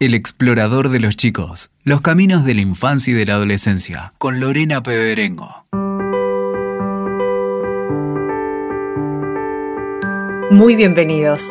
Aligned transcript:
El 0.00 0.14
explorador 0.14 0.88
de 0.88 0.98
los 0.98 1.16
chicos, 1.16 1.70
los 1.84 2.00
caminos 2.00 2.44
de 2.44 2.54
la 2.54 2.62
infancia 2.62 3.12
y 3.12 3.14
de 3.14 3.26
la 3.26 3.34
adolescencia, 3.34 4.12
con 4.18 4.40
Lorena 4.40 4.82
Peberengo. 4.82 5.66
Muy 10.50 10.74
bienvenidos 10.74 11.44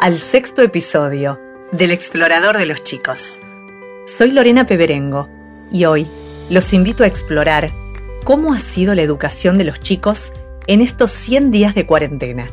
al 0.00 0.18
sexto 0.18 0.62
episodio 0.62 1.38
del 1.72 1.90
explorador 1.90 2.56
de 2.56 2.64
los 2.64 2.82
chicos. 2.82 3.38
Soy 4.06 4.30
Lorena 4.30 4.64
Peberengo 4.64 5.28
y 5.70 5.84
hoy 5.84 6.08
los 6.48 6.72
invito 6.72 7.04
a 7.04 7.06
explorar 7.06 7.70
cómo 8.24 8.54
ha 8.54 8.60
sido 8.60 8.94
la 8.94 9.02
educación 9.02 9.58
de 9.58 9.64
los 9.64 9.78
chicos 9.78 10.32
en 10.66 10.80
estos 10.80 11.10
100 11.10 11.50
días 11.50 11.74
de 11.74 11.84
cuarentena. 11.84 12.46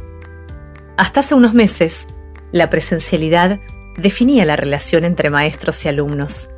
Hasta 0.97 1.21
hace 1.21 1.35
unos 1.35 1.53
meses, 1.53 2.05
la 2.51 2.69
presencialidad 2.69 3.61
definía 3.97 4.45
la 4.45 4.55
relación 4.55 5.03
entre 5.03 5.29
maestros 5.29 5.83
y 5.83 5.89
alumnos. 5.89 6.49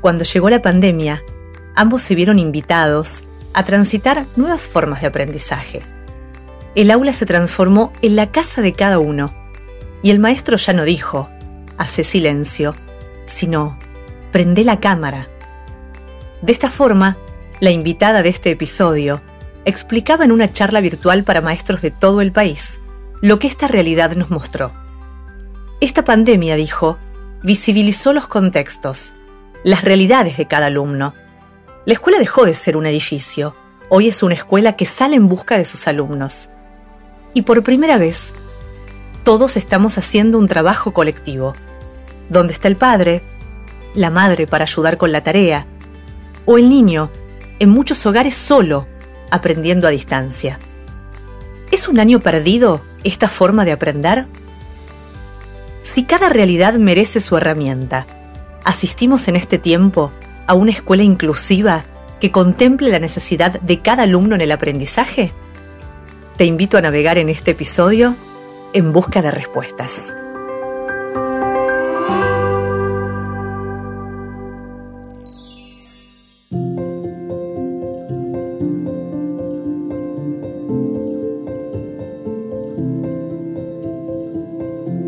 Cuando 0.00 0.24
llegó 0.24 0.50
la 0.50 0.62
pandemia, 0.62 1.22
ambos 1.74 2.02
se 2.02 2.14
vieron 2.14 2.38
invitados 2.38 3.24
a 3.54 3.64
transitar 3.64 4.26
nuevas 4.36 4.66
formas 4.66 5.00
de 5.00 5.08
aprendizaje. 5.08 5.82
El 6.74 6.90
aula 6.90 7.12
se 7.12 7.26
transformó 7.26 7.92
en 8.02 8.14
la 8.14 8.30
casa 8.30 8.60
de 8.60 8.72
cada 8.72 8.98
uno, 8.98 9.34
y 10.02 10.10
el 10.10 10.18
maestro 10.18 10.56
ya 10.58 10.74
no 10.74 10.84
dijo, 10.84 11.28
hace 11.78 12.04
silencio, 12.04 12.76
sino, 13.24 13.78
prende 14.30 14.62
la 14.62 14.78
cámara. 14.78 15.28
De 16.42 16.52
esta 16.52 16.68
forma, 16.68 17.16
la 17.60 17.70
invitada 17.70 18.22
de 18.22 18.28
este 18.28 18.50
episodio 18.50 19.22
explicaba 19.64 20.24
en 20.24 20.32
una 20.32 20.52
charla 20.52 20.80
virtual 20.80 21.24
para 21.24 21.40
maestros 21.40 21.80
de 21.80 21.90
todo 21.90 22.20
el 22.20 22.30
país 22.30 22.80
lo 23.22 23.38
que 23.38 23.46
esta 23.46 23.66
realidad 23.66 24.14
nos 24.14 24.30
mostró. 24.30 24.72
Esta 25.78 26.04
pandemia, 26.04 26.56
dijo, 26.56 26.98
visibilizó 27.42 28.14
los 28.14 28.26
contextos, 28.26 29.12
las 29.62 29.84
realidades 29.84 30.38
de 30.38 30.46
cada 30.46 30.66
alumno. 30.66 31.12
La 31.84 31.92
escuela 31.92 32.18
dejó 32.18 32.46
de 32.46 32.54
ser 32.54 32.78
un 32.78 32.86
edificio, 32.86 33.54
hoy 33.90 34.08
es 34.08 34.22
una 34.22 34.34
escuela 34.34 34.72
que 34.74 34.86
sale 34.86 35.16
en 35.16 35.28
busca 35.28 35.58
de 35.58 35.66
sus 35.66 35.86
alumnos. 35.86 36.48
Y 37.34 37.42
por 37.42 37.62
primera 37.62 37.98
vez, 37.98 38.34
todos 39.22 39.58
estamos 39.58 39.98
haciendo 39.98 40.38
un 40.38 40.48
trabajo 40.48 40.94
colectivo, 40.94 41.52
donde 42.30 42.54
está 42.54 42.68
el 42.68 42.76
padre, 42.76 43.22
la 43.94 44.08
madre 44.08 44.46
para 44.46 44.64
ayudar 44.64 44.96
con 44.96 45.12
la 45.12 45.22
tarea, 45.22 45.66
o 46.46 46.56
el 46.56 46.70
niño, 46.70 47.10
en 47.58 47.68
muchos 47.68 48.06
hogares 48.06 48.34
solo, 48.34 48.86
aprendiendo 49.30 49.86
a 49.86 49.90
distancia. 49.90 50.58
¿Es 51.70 51.86
un 51.86 52.00
año 52.00 52.20
perdido 52.20 52.80
esta 53.04 53.28
forma 53.28 53.66
de 53.66 53.72
aprender? 53.72 54.26
Si 55.96 56.04
cada 56.04 56.28
realidad 56.28 56.74
merece 56.74 57.20
su 57.20 57.38
herramienta, 57.38 58.06
¿asistimos 58.64 59.28
en 59.28 59.36
este 59.36 59.56
tiempo 59.56 60.12
a 60.46 60.52
una 60.52 60.72
escuela 60.72 61.02
inclusiva 61.02 61.84
que 62.20 62.30
contemple 62.30 62.90
la 62.90 62.98
necesidad 62.98 63.58
de 63.62 63.80
cada 63.80 64.02
alumno 64.02 64.34
en 64.34 64.42
el 64.42 64.52
aprendizaje? 64.52 65.32
Te 66.36 66.44
invito 66.44 66.76
a 66.76 66.82
navegar 66.82 67.16
en 67.16 67.30
este 67.30 67.52
episodio 67.52 68.14
en 68.74 68.92
busca 68.92 69.22
de 69.22 69.30
respuestas. 69.30 70.12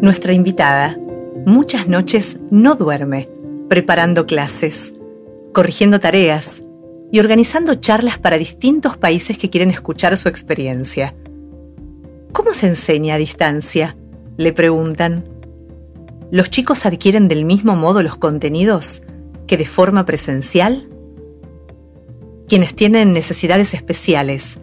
Nuestra 0.09 0.33
invitada 0.33 0.97
muchas 1.45 1.87
noches 1.87 2.39
no 2.51 2.77
duerme, 2.77 3.29
preparando 3.69 4.25
clases, 4.25 4.95
corrigiendo 5.53 6.01
tareas 6.01 6.63
y 7.13 7.21
organizando 7.21 7.75
charlas 7.75 8.17
para 8.17 8.39
distintos 8.39 8.97
países 8.97 9.37
que 9.37 9.51
quieren 9.51 9.71
escuchar 9.71 10.17
su 10.17 10.31
experiencia. 10.31 11.15
¿Cómo 12.33 12.55
se 12.55 12.69
enseña 12.69 13.17
a 13.17 13.19
distancia? 13.19 13.99
Le 14.39 14.55
preguntan. 14.55 15.29
¿Los 16.31 16.49
chicos 16.49 16.87
adquieren 16.87 17.29
del 17.29 17.45
mismo 17.45 17.77
modo 17.77 18.03
los 18.03 18.17
contenidos 18.17 19.03
que 19.47 19.59
de 19.59 19.67
forma 19.67 20.07
presencial? 20.07 20.89
Quienes 22.49 22.75
tienen 22.75 23.13
necesidades 23.13 23.75
especiales, 23.75 24.59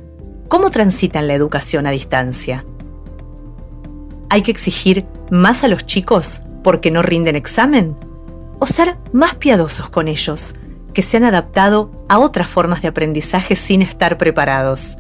¿cómo 0.48 0.72
transitan 0.72 1.28
la 1.28 1.36
educación 1.36 1.86
a 1.86 1.92
distancia? 1.92 2.66
¿Hay 4.30 4.42
que 4.42 4.52
exigir 4.52 5.06
más 5.30 5.64
a 5.64 5.68
los 5.68 5.86
chicos 5.86 6.42
porque 6.64 6.92
no 6.92 7.02
rinden 7.02 7.36
examen? 7.36 7.96
¿O 8.60 8.66
ser 8.66 8.98
más 9.12 9.36
piadosos 9.36 9.90
con 9.90 10.08
ellos, 10.08 10.56
que 10.94 11.02
se 11.02 11.18
han 11.18 11.26
adaptado 11.26 11.92
a 12.10 12.20
otras 12.20 12.50
formas 12.50 12.82
de 12.82 12.88
aprendizaje 12.88 13.56
sin 13.56 13.82
estar 13.82 14.18
preparados? 14.18 14.98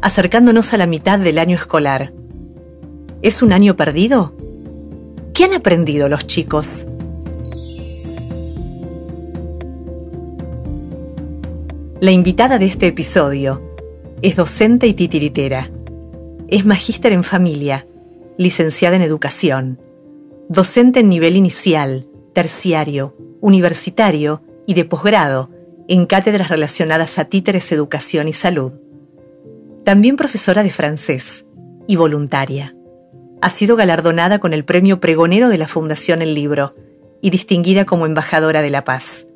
Acercándonos 0.00 0.72
a 0.72 0.76
la 0.76 0.86
mitad 0.86 1.18
del 1.18 1.38
año 1.38 1.56
escolar. 1.56 2.12
¿Es 3.22 3.42
un 3.42 3.52
año 3.52 3.74
perdido? 3.76 4.32
¿Qué 5.34 5.44
han 5.44 5.54
aprendido 5.54 6.08
los 6.08 6.26
chicos? 6.26 6.86
La 12.00 12.12
invitada 12.12 12.60
de 12.60 12.66
este 12.66 12.86
episodio 12.86 13.60
es 14.22 14.36
docente 14.36 14.86
y 14.86 14.94
titiritera 14.94 15.70
es 16.48 16.64
magíster 16.64 17.12
en 17.12 17.24
familia, 17.24 17.86
licenciada 18.38 18.96
en 18.96 19.02
educación, 19.02 19.78
docente 20.48 21.00
en 21.00 21.10
nivel 21.10 21.36
inicial, 21.36 22.08
terciario, 22.32 23.14
universitario 23.40 24.42
y 24.66 24.74
de 24.74 24.84
posgrado 24.84 25.50
en 25.88 26.06
cátedras 26.06 26.48
relacionadas 26.48 27.18
a 27.18 27.26
títeres, 27.26 27.70
educación 27.70 28.28
y 28.28 28.32
salud. 28.32 28.72
También 29.84 30.16
profesora 30.16 30.62
de 30.62 30.70
francés 30.70 31.46
y 31.86 31.96
voluntaria. 31.96 32.74
Ha 33.40 33.50
sido 33.50 33.76
galardonada 33.76 34.38
con 34.38 34.52
el 34.52 34.64
premio 34.64 35.00
pregonero 35.00 35.48
de 35.48 35.58
la 35.58 35.68
Fundación 35.68 36.22
El 36.22 36.34
Libro 36.34 36.74
y 37.20 37.30
distinguida 37.30 37.84
como 37.84 38.06
embajadora 38.06 38.62
de 38.62 38.70
la 38.70 38.84
paz. 38.84 39.26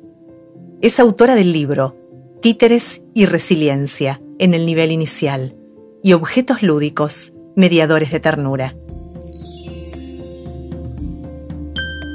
Es 0.81 0.99
autora 0.99 1.35
del 1.35 1.53
libro 1.53 1.95
Títeres 2.41 3.01
y 3.13 3.25
Resiliencia 3.25 4.21
en 4.39 4.53
el 4.53 4.65
nivel 4.65 4.91
inicial 4.91 5.55
y 6.03 6.13
objetos 6.13 6.61
lúdicos, 6.61 7.33
mediadores 7.55 8.11
de 8.11 8.19
ternura. 8.19 8.75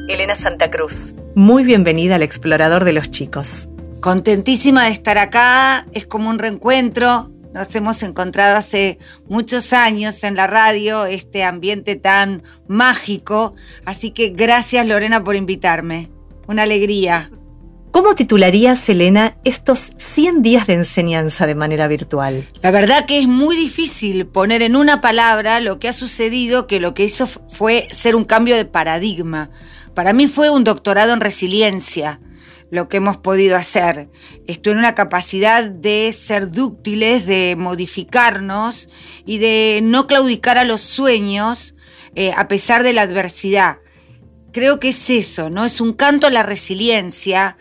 Elena 0.08 0.34
Santa 0.34 0.70
Cruz, 0.70 1.14
muy 1.34 1.64
bienvenida 1.64 2.16
al 2.16 2.22
Explorador 2.22 2.84
de 2.84 2.92
los 2.92 3.10
Chicos. 3.10 3.70
Contentísima 4.00 4.84
de 4.84 4.90
estar 4.90 5.16
acá, 5.18 5.86
es 5.92 6.06
como 6.06 6.28
un 6.28 6.38
reencuentro. 6.38 7.30
Nos 7.54 7.74
hemos 7.74 8.02
encontrado 8.02 8.56
hace 8.56 8.98
muchos 9.26 9.72
años 9.72 10.22
en 10.22 10.36
la 10.36 10.46
radio, 10.46 11.06
este 11.06 11.42
ambiente 11.42 11.96
tan 11.96 12.42
mágico. 12.68 13.54
Así 13.86 14.10
que 14.10 14.28
gracias 14.28 14.86
Lorena 14.86 15.24
por 15.24 15.34
invitarme. 15.34 16.10
Una 16.46 16.64
alegría. 16.64 17.30
¿Cómo 17.98 18.14
titularías, 18.14 18.88
Elena, 18.88 19.36
estos 19.42 19.90
100 19.96 20.40
días 20.40 20.68
de 20.68 20.74
enseñanza 20.74 21.48
de 21.48 21.56
manera 21.56 21.88
virtual? 21.88 22.46
La 22.62 22.70
verdad 22.70 23.06
que 23.06 23.18
es 23.18 23.26
muy 23.26 23.56
difícil 23.56 24.24
poner 24.24 24.62
en 24.62 24.76
una 24.76 25.00
palabra 25.00 25.58
lo 25.58 25.80
que 25.80 25.88
ha 25.88 25.92
sucedido, 25.92 26.68
que 26.68 26.78
lo 26.78 26.94
que 26.94 27.02
hizo 27.02 27.26
fue 27.26 27.88
ser 27.90 28.14
un 28.14 28.24
cambio 28.24 28.54
de 28.54 28.66
paradigma. 28.66 29.50
Para 29.94 30.12
mí 30.12 30.28
fue 30.28 30.48
un 30.48 30.62
doctorado 30.62 31.12
en 31.12 31.18
resiliencia 31.18 32.20
lo 32.70 32.88
que 32.88 32.98
hemos 32.98 33.16
podido 33.16 33.56
hacer. 33.56 34.08
Estoy 34.46 34.74
en 34.74 34.78
una 34.78 34.94
capacidad 34.94 35.64
de 35.64 36.12
ser 36.12 36.52
dúctiles, 36.52 37.26
de 37.26 37.56
modificarnos 37.58 38.90
y 39.26 39.38
de 39.38 39.80
no 39.82 40.06
claudicar 40.06 40.56
a 40.56 40.62
los 40.62 40.82
sueños 40.82 41.74
eh, 42.14 42.32
a 42.36 42.46
pesar 42.46 42.84
de 42.84 42.92
la 42.92 43.02
adversidad. 43.02 43.78
Creo 44.52 44.78
que 44.78 44.90
es 44.90 45.10
eso, 45.10 45.50
¿no? 45.50 45.64
Es 45.64 45.80
un 45.80 45.94
canto 45.94 46.28
a 46.28 46.30
la 46.30 46.44
resiliencia 46.44 47.56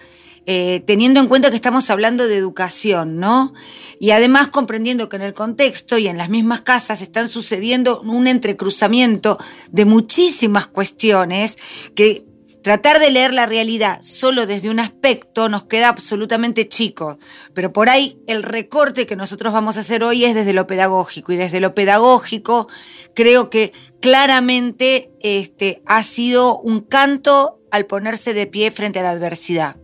eh, 0.49 0.81
teniendo 0.87 1.19
en 1.19 1.27
cuenta 1.27 1.49
que 1.49 1.57
estamos 1.57 1.89
hablando 1.89 2.25
de 2.25 2.37
educación, 2.37 3.19
¿no? 3.19 3.53
Y 3.99 4.11
además 4.11 4.47
comprendiendo 4.47 5.09
que 5.09 5.17
en 5.17 5.23
el 5.23 5.33
contexto 5.33 5.97
y 5.97 6.07
en 6.07 6.17
las 6.17 6.29
mismas 6.29 6.61
casas 6.61 7.01
están 7.01 7.27
sucediendo 7.27 7.99
un 7.99 8.27
entrecruzamiento 8.27 9.37
de 9.71 9.83
muchísimas 9.83 10.67
cuestiones 10.67 11.57
que 11.95 12.23
tratar 12.63 12.99
de 12.99 13.11
leer 13.11 13.33
la 13.33 13.45
realidad 13.45 13.99
solo 14.01 14.45
desde 14.45 14.69
un 14.69 14.79
aspecto 14.79 15.49
nos 15.49 15.65
queda 15.65 15.89
absolutamente 15.89 16.69
chico, 16.69 17.17
pero 17.53 17.73
por 17.73 17.89
ahí 17.89 18.17
el 18.25 18.41
recorte 18.41 19.05
que 19.05 19.17
nosotros 19.17 19.51
vamos 19.51 19.75
a 19.75 19.81
hacer 19.81 20.01
hoy 20.01 20.23
es 20.23 20.33
desde 20.33 20.53
lo 20.53 20.65
pedagógico 20.65 21.33
y 21.33 21.35
desde 21.35 21.59
lo 21.59 21.75
pedagógico 21.75 22.69
creo 23.13 23.49
que 23.49 23.73
claramente 24.01 25.11
este, 25.19 25.81
ha 25.85 26.03
sido 26.03 26.57
un 26.59 26.79
canto 26.79 27.59
al 27.69 27.85
ponerse 27.85 28.33
de 28.33 28.47
pie 28.47 28.71
frente 28.71 28.99
a 28.99 29.03
la 29.03 29.11
adversidad. 29.11 29.75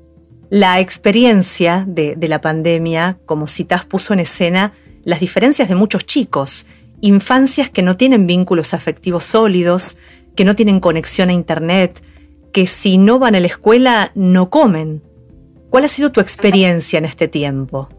La 0.54 0.80
experiencia 0.80 1.84
de, 1.88 2.16
la 2.28 2.40
pandemia, 2.40 3.18
como 3.26 3.48
citas, 3.48 3.86
puso 3.86 4.14
en 4.14 4.20
escena 4.20 4.72
las 5.04 5.20
diferencias 5.20 5.68
de 5.68 5.74
muchos 5.74 6.06
chicos, 6.06 6.68
infancias 7.02 7.72
que 7.72 7.82
no 7.82 7.98
tienen 7.98 8.28
vínculos 8.28 8.76
afectivos 8.76 9.24
sólidos, 9.24 9.98
que 10.36 10.46
no 10.46 10.56
tienen 10.56 10.80
conexión 10.80 11.30
a 11.30 11.34
Internet, 11.34 12.04
que 12.52 12.68
si 12.68 13.00
no 13.00 13.18
van 13.18 13.34
a 13.34 13.40
la 13.40 13.48
escuela 13.48 14.12
no 14.14 14.52
comen. 14.52 15.02
¿Cuál 15.72 15.86
ha 15.86 15.88
sido 15.88 16.12
tu 16.12 16.22
experiencia 16.22 17.00
en 17.00 17.06
este 17.06 17.28
tiempo? 17.28 17.90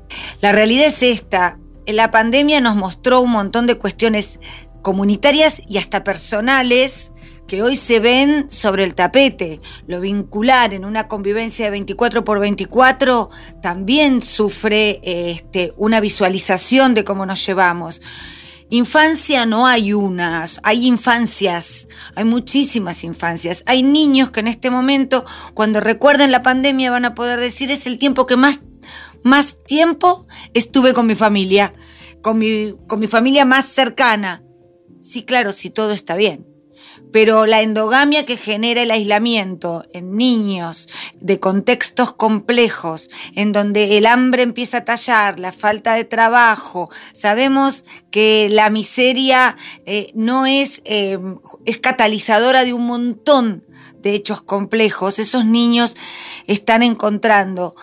La 0.41 0.53
realidad 0.53 0.87
es 0.87 1.03
esta. 1.03 1.59
La 1.89 2.13
pandemia 2.13 2.61
nos 2.61 2.77
mostró 2.77 3.21
un 3.21 3.33
montón 3.33 3.67
de 3.67 3.79
cuestiones 3.79 4.39
comunitarias 4.81 5.61
y 5.69 5.79
hasta 5.79 6.05
personales 6.05 7.11
que 7.47 7.63
hoy 7.63 7.77
se 7.77 8.01
ven 8.01 8.51
sobre 8.51 8.85
el 8.85 8.95
tapete. 8.95 9.61
Lo 9.87 10.01
vincular 10.01 10.75
en 10.75 10.85
una 10.85 11.09
convivencia 11.09 11.67
de 11.67 11.71
24 11.73 12.25
por 12.25 12.41
24 12.41 13.31
también 13.61 14.23
sufre 14.23 15.01
este, 15.03 15.73
una 15.77 16.01
visualización 16.01 16.95
de 16.95 17.05
cómo 17.05 17.27
nos 17.27 17.45
llevamos. 17.47 18.01
Infancia 18.71 19.45
no 19.45 19.67
hay 19.67 19.93
unas, 19.93 20.61
hay 20.63 20.87
infancias, 20.87 21.87
hay 22.17 22.25
muchísimas 22.25 23.05
infancias. 23.05 23.63
Hay 23.67 23.83
niños 23.83 24.31
que 24.31 24.41
en 24.41 24.49
este 24.49 24.71
momento, 24.71 25.25
cuando 25.53 25.81
recuerden 25.81 26.33
la 26.33 26.43
pandemia, 26.43 26.91
van 26.91 27.05
a 27.05 27.15
poder 27.15 27.39
decir 27.39 27.71
es 27.71 27.87
el 27.87 27.99
tiempo 27.99 28.27
que 28.27 28.37
más, 28.37 28.61
más 29.23 29.63
tiempo 29.65 30.27
estuve 30.55 30.95
con 30.95 31.07
mi 31.07 31.15
familia, 31.15 31.75
con 32.23 32.39
mi, 32.39 32.75
con 32.89 33.01
mi 33.01 33.07
familia 33.07 33.45
más 33.45 33.67
cercana. 33.67 34.43
Sí, 35.03 35.25
claro, 35.25 35.53
si 35.53 35.69
todo 35.69 35.93
está 35.93 36.17
bien 36.17 36.54
pero 37.15 37.47
la 37.47 37.63
endogamia 37.63 38.27
que 38.27 38.37
genera 38.37 38.83
el 38.83 38.91
aislamiento 38.91 39.85
en 39.93 40.17
niños 40.17 40.89
de 41.21 41.39
contextos 41.39 42.13
complejos, 42.13 43.09
en 43.37 43.53
donde 43.53 43.99
el 43.99 44.07
hambre 44.07 44.43
empieza 44.43 44.79
a 44.79 44.85
tallar, 44.85 45.39
la 45.39 45.53
falta 45.53 45.95
de 45.95 46.03
trabajo, 46.03 46.91
sabemos 47.13 47.85
que 48.11 48.49
la 48.51 48.69
miseria 48.69 49.57
eh, 49.87 50.11
no 50.17 50.45
es, 50.45 50.83
eh, 50.87 51.17
es 51.65 51.79
catalizadora 51.79 52.65
de 52.65 52.73
un 52.73 52.85
montón 52.85 53.65
de 54.01 54.17
hechos 54.17 54.43
complejos, 54.43 55.21
esos 55.21 55.45
niños 55.45 55.97
están 56.49 56.83
encontrando 56.83 57.77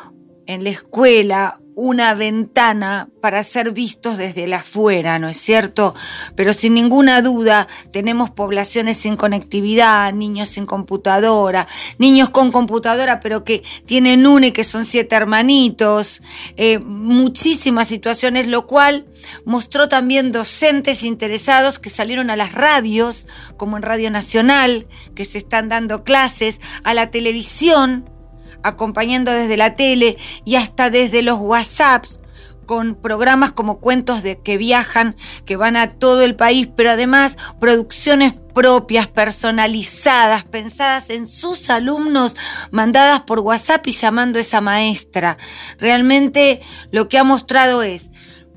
en 0.46 0.66
la 0.66 0.72
escuela 0.72 1.61
una 1.76 2.14
ventana 2.14 3.10
para 3.22 3.44
ser 3.44 3.72
vistos 3.72 4.18
desde 4.18 4.48
la 4.48 4.58
afuera, 4.58 5.20
¿no 5.20 5.30
es 5.30 5.38
cierto? 5.38 5.96
Pero 6.36 6.54
sin 6.54 6.74
ninguna 6.74 7.22
duda 7.22 7.68
tenemos 7.92 8.30
poblaciones 8.30 8.98
sin 8.98 9.16
conectividad, 9.16 10.14
niños 10.14 10.50
sin 10.50 10.66
computadora, 10.66 11.68
niños 11.98 12.30
con 12.30 12.52
computadora 12.52 13.20
pero 13.20 13.44
que 13.44 13.64
tienen 13.86 14.28
una 14.28 14.48
y 14.48 14.52
que 14.52 14.64
son 14.64 14.86
siete 14.86 15.16
hermanitos, 15.16 16.22
eh, 16.58 16.80
muchísimas 16.80 17.88
situaciones, 17.88 18.48
lo 18.48 18.68
cual 18.68 19.06
mostró 19.46 19.88
también 19.88 20.32
docentes 20.32 21.04
interesados 21.04 21.80
que 21.80 21.90
salieron 21.90 22.30
a 22.30 22.36
las 22.36 22.54
radios, 22.54 23.28
como 23.58 23.78
en 23.78 23.84
Radio 23.84 24.12
Nacional, 24.12 24.88
que 25.16 25.26
se 25.26 25.38
están 25.38 25.70
dando 25.70 26.04
clases, 26.04 26.60
a 26.84 26.94
la 26.94 27.12
televisión, 27.12 28.11
acompañando 28.64 29.32
desde 29.32 29.58
la 29.58 29.76
tele 29.76 30.18
y 30.46 30.56
hasta 30.56 30.90
desde 30.90 31.22
los 31.22 31.40
WhatsApps 31.40 32.20
con 32.66 32.96
programas 32.96 33.52
como 33.52 33.80
cuentos 33.80 34.24
de 34.24 34.40
que 34.40 34.58
viajan, 34.58 35.16
que 35.46 35.58
van 35.58 35.76
a 35.76 35.94
todo 35.94 36.22
el 36.22 36.36
país, 36.36 36.70
pero 36.74 36.92
además 36.92 37.38
producciones 37.60 38.34
propias, 38.54 39.08
personalizadas, 39.08 40.44
pensadas 40.46 41.10
en 41.10 41.28
sus 41.28 41.70
alumnos, 41.70 42.36
mandadas 42.70 43.22
por 43.22 43.40
WhatsApp 43.40 43.88
y 43.88 43.92
llamando 43.92 44.38
a 44.38 44.42
esa 44.42 44.62
maestra. 44.62 45.38
Realmente 45.80 46.62
lo 46.92 47.10
que 47.10 47.18
ha 47.18 47.24
mostrado 47.24 47.84
es 47.84 48.11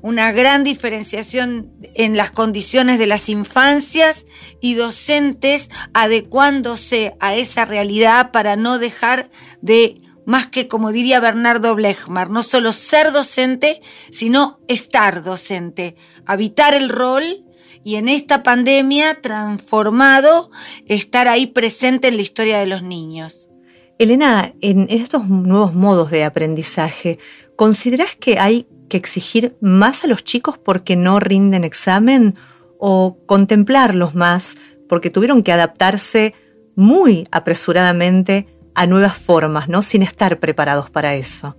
una 0.05 0.31
gran 0.31 0.63
diferenciación 0.63 1.73
en 1.95 2.15
las 2.15 2.29
condiciones 2.29 2.99
de 2.99 3.07
las 3.07 3.27
infancias 3.27 4.27
y 4.61 4.75
docentes 4.75 5.71
adecuándose 5.95 7.15
a 7.19 7.33
esa 7.33 7.65
realidad 7.65 8.29
para 8.29 8.55
no 8.55 8.77
dejar 8.77 9.31
de, 9.63 10.03
más 10.23 10.45
que 10.45 10.67
como 10.67 10.91
diría 10.91 11.19
Bernardo 11.19 11.73
Blechmar, 11.73 12.29
no 12.29 12.43
solo 12.43 12.71
ser 12.71 13.11
docente, 13.11 13.81
sino 14.11 14.59
estar 14.67 15.23
docente, 15.23 15.95
habitar 16.27 16.75
el 16.75 16.89
rol 16.89 17.43
y 17.83 17.95
en 17.95 18.07
esta 18.07 18.43
pandemia 18.43 19.21
transformado 19.21 20.51
estar 20.85 21.27
ahí 21.27 21.47
presente 21.47 22.09
en 22.09 22.17
la 22.17 22.21
historia 22.21 22.59
de 22.59 22.67
los 22.67 22.83
niños. 22.83 23.49
Elena, 23.97 24.53
en 24.61 24.85
estos 24.91 25.27
nuevos 25.27 25.73
modos 25.73 26.11
de 26.11 26.25
aprendizaje, 26.25 27.17
¿consideras 27.55 28.15
que 28.15 28.37
hay 28.37 28.67
que 28.89 28.97
exigir 28.97 29.55
más 29.61 30.03
a 30.03 30.07
los 30.07 30.23
chicos 30.23 30.57
porque 30.57 30.95
no 30.95 31.19
rinden 31.19 31.63
examen 31.63 32.35
o 32.79 33.17
contemplarlos 33.25 34.15
más 34.15 34.57
porque 34.87 35.09
tuvieron 35.09 35.43
que 35.43 35.51
adaptarse 35.51 36.33
muy 36.75 37.27
apresuradamente 37.31 38.47
a 38.75 38.87
nuevas 38.87 39.17
formas, 39.17 39.69
¿no? 39.69 39.81
Sin 39.81 40.03
estar 40.03 40.39
preparados 40.39 40.89
para 40.89 41.15
eso. 41.15 41.55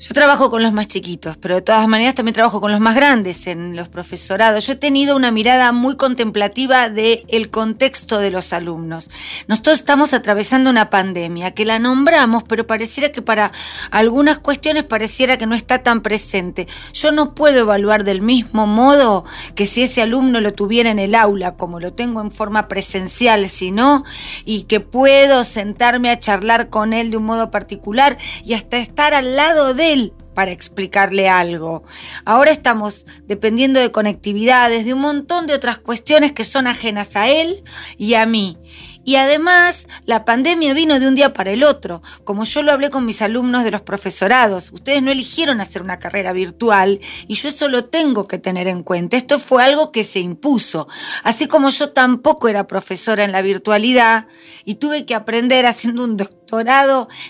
Yo 0.00 0.14
trabajo 0.14 0.48
con 0.48 0.62
los 0.62 0.72
más 0.72 0.86
chiquitos, 0.86 1.36
pero 1.38 1.56
de 1.56 1.60
todas 1.60 1.88
maneras 1.88 2.14
también 2.14 2.32
trabajo 2.32 2.60
con 2.60 2.70
los 2.70 2.78
más 2.78 2.94
grandes 2.94 3.48
en 3.48 3.74
los 3.74 3.88
profesorados. 3.88 4.64
Yo 4.64 4.74
he 4.74 4.76
tenido 4.76 5.16
una 5.16 5.32
mirada 5.32 5.72
muy 5.72 5.96
contemplativa 5.96 6.88
del 6.88 7.24
el 7.26 7.50
contexto 7.50 8.20
de 8.20 8.30
los 8.30 8.52
alumnos. 8.52 9.10
Nosotros 9.48 9.78
estamos 9.78 10.14
atravesando 10.14 10.70
una 10.70 10.88
pandemia 10.88 11.50
que 11.50 11.64
la 11.64 11.80
nombramos, 11.80 12.44
pero 12.44 12.64
pareciera 12.64 13.10
que 13.10 13.22
para 13.22 13.50
algunas 13.90 14.38
cuestiones 14.38 14.84
pareciera 14.84 15.36
que 15.36 15.46
no 15.46 15.56
está 15.56 15.82
tan 15.82 16.00
presente. 16.00 16.68
Yo 16.92 17.10
no 17.10 17.34
puedo 17.34 17.58
evaluar 17.58 18.04
del 18.04 18.22
mismo 18.22 18.68
modo 18.68 19.24
que 19.56 19.66
si 19.66 19.82
ese 19.82 20.02
alumno 20.02 20.40
lo 20.40 20.54
tuviera 20.54 20.92
en 20.92 21.00
el 21.00 21.16
aula, 21.16 21.56
como 21.56 21.80
lo 21.80 21.92
tengo 21.92 22.20
en 22.20 22.30
forma 22.30 22.68
presencial, 22.68 23.48
sino 23.48 24.04
y 24.44 24.62
que 24.62 24.78
puedo 24.78 25.42
sentarme 25.42 26.10
a 26.10 26.20
charlar 26.20 26.68
con 26.68 26.92
él 26.92 27.10
de 27.10 27.16
un 27.16 27.24
modo 27.24 27.50
particular 27.50 28.16
y 28.44 28.54
hasta 28.54 28.76
estar 28.76 29.12
al 29.12 29.34
lado 29.34 29.74
de 29.74 29.87
para 30.34 30.52
explicarle 30.52 31.28
algo. 31.28 31.82
Ahora 32.24 32.50
estamos 32.50 33.06
dependiendo 33.26 33.80
de 33.80 33.90
conectividades, 33.90 34.84
de 34.84 34.94
un 34.94 35.00
montón 35.00 35.46
de 35.46 35.54
otras 35.54 35.78
cuestiones 35.78 36.32
que 36.32 36.44
son 36.44 36.66
ajenas 36.66 37.16
a 37.16 37.28
él 37.28 37.64
y 37.96 38.14
a 38.14 38.24
mí. 38.24 38.56
Y 39.04 39.16
además, 39.16 39.88
la 40.04 40.26
pandemia 40.26 40.74
vino 40.74 41.00
de 41.00 41.08
un 41.08 41.14
día 41.14 41.32
para 41.32 41.50
el 41.50 41.64
otro. 41.64 42.02
Como 42.24 42.44
yo 42.44 42.62
lo 42.62 42.72
hablé 42.72 42.90
con 42.90 43.06
mis 43.06 43.22
alumnos 43.22 43.64
de 43.64 43.70
los 43.70 43.80
profesorados, 43.80 44.70
ustedes 44.70 45.02
no 45.02 45.10
eligieron 45.10 45.62
hacer 45.62 45.80
una 45.80 45.98
carrera 45.98 46.34
virtual 46.34 47.00
y 47.26 47.34
yo 47.34 47.48
eso 47.48 47.68
lo 47.68 47.86
tengo 47.86 48.28
que 48.28 48.36
tener 48.36 48.68
en 48.68 48.82
cuenta. 48.82 49.16
Esto 49.16 49.38
fue 49.38 49.64
algo 49.64 49.92
que 49.92 50.04
se 50.04 50.20
impuso. 50.20 50.88
Así 51.24 51.48
como 51.48 51.70
yo 51.70 51.92
tampoco 51.92 52.48
era 52.48 52.66
profesora 52.66 53.24
en 53.24 53.32
la 53.32 53.40
virtualidad 53.40 54.26
y 54.66 54.74
tuve 54.74 55.06
que 55.06 55.14
aprender 55.14 55.64
haciendo 55.64 56.04
un 56.04 56.18
doctorado 56.18 56.47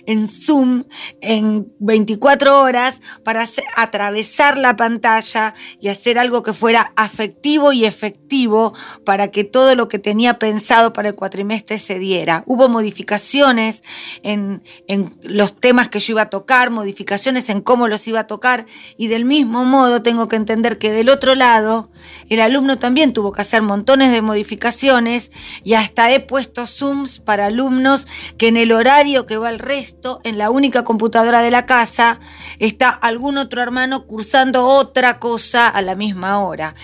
en 0.07 0.29
Zoom 0.29 0.85
en 1.21 1.73
24 1.81 2.61
horas 2.61 3.01
para 3.25 3.47
atravesar 3.77 4.57
la 4.59 4.77
pantalla 4.77 5.55
y 5.81 5.89
hacer 5.89 6.19
algo 6.19 6.43
que 6.43 6.53
fuera 6.53 6.93
afectivo 6.97 7.73
y 7.73 7.85
efectivo 7.85 8.75
para 9.05 9.29
que 9.29 9.45
todo 9.45 9.75
lo 9.75 9.89
que 9.89 9.99
tenía 9.99 10.39
pensado 10.39 10.93
para 10.93 11.09
el 11.09 11.15
cuatrimestre 11.15 11.79
se 11.79 11.99
diera. 11.99 12.43
Hubo 12.47 12.69
modificaciones 12.69 13.83
en, 14.23 14.63
en 14.87 15.17
los 15.23 15.59
temas 15.61 15.89
que 15.89 16.01
yo 16.01 16.13
iba 16.13 16.23
a 16.23 16.31
tocar, 16.31 16.71
modificaciones 16.71 17.49
en 17.51 17.61
cómo 17.61 17.89
los 17.89 18.07
iba 18.07 18.21
a 18.21 18.27
tocar 18.27 18.67
y 18.97 19.09
del 19.09 19.25
mismo 19.25 19.65
modo 19.65 20.03
tengo 20.03 20.29
que 20.29 20.37
entender 20.37 20.79
que 20.79 20.93
del 20.93 21.09
otro 21.09 21.35
lado 21.35 21.91
el 22.29 22.41
alumno 22.41 22.79
también 22.79 23.13
tuvo 23.13 23.33
que 23.33 23.43
hacer 23.43 23.63
montones 23.63 24.13
de 24.13 24.23
modificaciones 24.23 25.33
y 25.65 25.75
hasta 25.75 26.13
he 26.13 26.21
puesto 26.21 26.67
Zooms 26.67 27.19
para 27.19 27.47
alumnos 27.47 28.07
que 28.37 28.49
en 28.49 28.57
el 28.57 28.73
horario 28.73 29.08
que 29.27 29.39
va 29.39 29.51
el 29.51 29.59
resto, 29.59 30.21
en 30.25 30.39
la 30.39 30.51
única 30.51 30.85
computadora 30.85 31.43
de 31.43 31.51
la 31.51 31.67
casa, 31.67 32.21
está 32.59 32.91
algún 32.91 33.39
otro 33.39 33.63
hermano 33.63 34.07
cursando 34.07 34.67
otra 34.67 35.19
cosa 35.19 35.69
a 35.69 35.83
la 35.83 35.95
misma 35.95 36.41
hora 36.41 36.75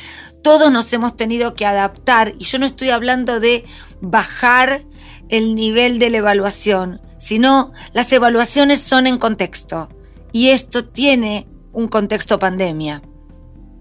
todos 0.45 0.71
nos 0.71 0.93
hemos 0.93 1.17
tenido 1.17 1.55
que 1.55 1.65
adaptar 1.65 2.35
y 2.39 2.45
yo 2.45 2.59
no 2.59 2.67
estoy 2.67 2.91
hablando 2.91 3.41
de 3.41 3.65
bajar 4.03 4.83
el 5.31 5.55
nivel 5.55 5.99
de 5.99 6.11
la 6.11 6.19
evaluación, 6.19 7.01
sino 7.17 7.73
las 7.95 8.13
evaluaciones 8.13 8.81
son 8.81 9.07
en 9.07 9.17
contexto 9.17 9.89
y 10.33 10.51
esto 10.51 10.85
tiene 10.85 11.49
un 11.73 11.89
contexto 11.89 12.39
pandemia. 12.39 13.03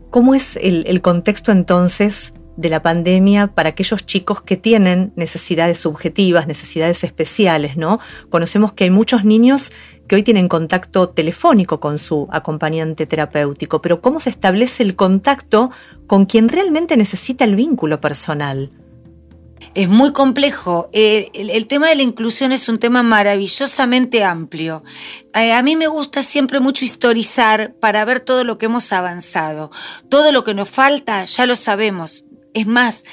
¿Cómo 0.10 0.36
es 0.36 0.56
el, 0.56 1.02
contexto 1.02 1.52
entonces 1.52 2.32
de 2.56 2.70
la 2.70 2.82
pandemia 2.82 3.48
para 3.48 3.70
aquellos 3.70 4.06
chicos 4.06 4.42
que 4.42 4.58
tienen 4.58 5.12
necesidades 5.16 5.80
subjetivas, 5.80 6.48
necesidades 6.48 7.04
especiales, 7.04 7.78
¿no? 7.78 8.00
Conocemos 8.30 8.74
que 8.74 8.86
hay 8.86 8.90
muchos 8.90 9.26
niños 9.26 9.72
que 10.08 10.16
hoy 10.16 10.24
tienen 10.24 10.48
contacto 10.48 11.10
telefónico 11.10 11.80
con 11.80 11.98
su 11.98 12.28
acompañante 12.32 13.06
terapéutico, 13.06 13.82
pero 13.82 14.02
¿cómo 14.02 14.20
se 14.20 14.30
establece 14.30 14.84
el 14.84 14.96
contacto 14.96 15.72
con 16.08 16.26
quien 16.26 16.50
realmente 16.50 16.98
necesita 16.98 17.46
el 17.46 17.56
vínculo 17.56 18.00
personal? 18.02 18.72
Es 19.76 19.90
muy 19.90 20.14
complejo. 20.14 20.88
Eh, 20.92 21.32
el, 21.34 21.66
tema 21.68 21.88
de 21.88 21.96
la 21.96 22.04
inclusión 22.04 22.52
es 22.52 22.70
un 22.70 22.78
tema 22.78 23.02
maravillosamente 23.02 24.24
amplio. 24.24 24.84
Eh, 25.34 25.52
a 25.54 25.64
mí 25.64 25.76
me 25.76 25.88
gusta 25.88 26.22
siempre 26.22 26.60
mucho 26.60 26.86
historizar 26.86 27.74
para 27.80 28.06
ver 28.06 28.20
todo 28.20 28.44
lo 28.44 28.58
que 28.58 28.68
hemos 28.68 28.92
avanzado. 28.92 29.72
Todo 30.10 30.32
lo 30.32 30.44
que 30.44 30.54
nos 30.54 30.70
falta 30.70 31.26
ya 31.26 31.46
lo 31.46 31.56
sabemos. 31.56 32.26
Es 32.54 32.68
más, 32.68 33.04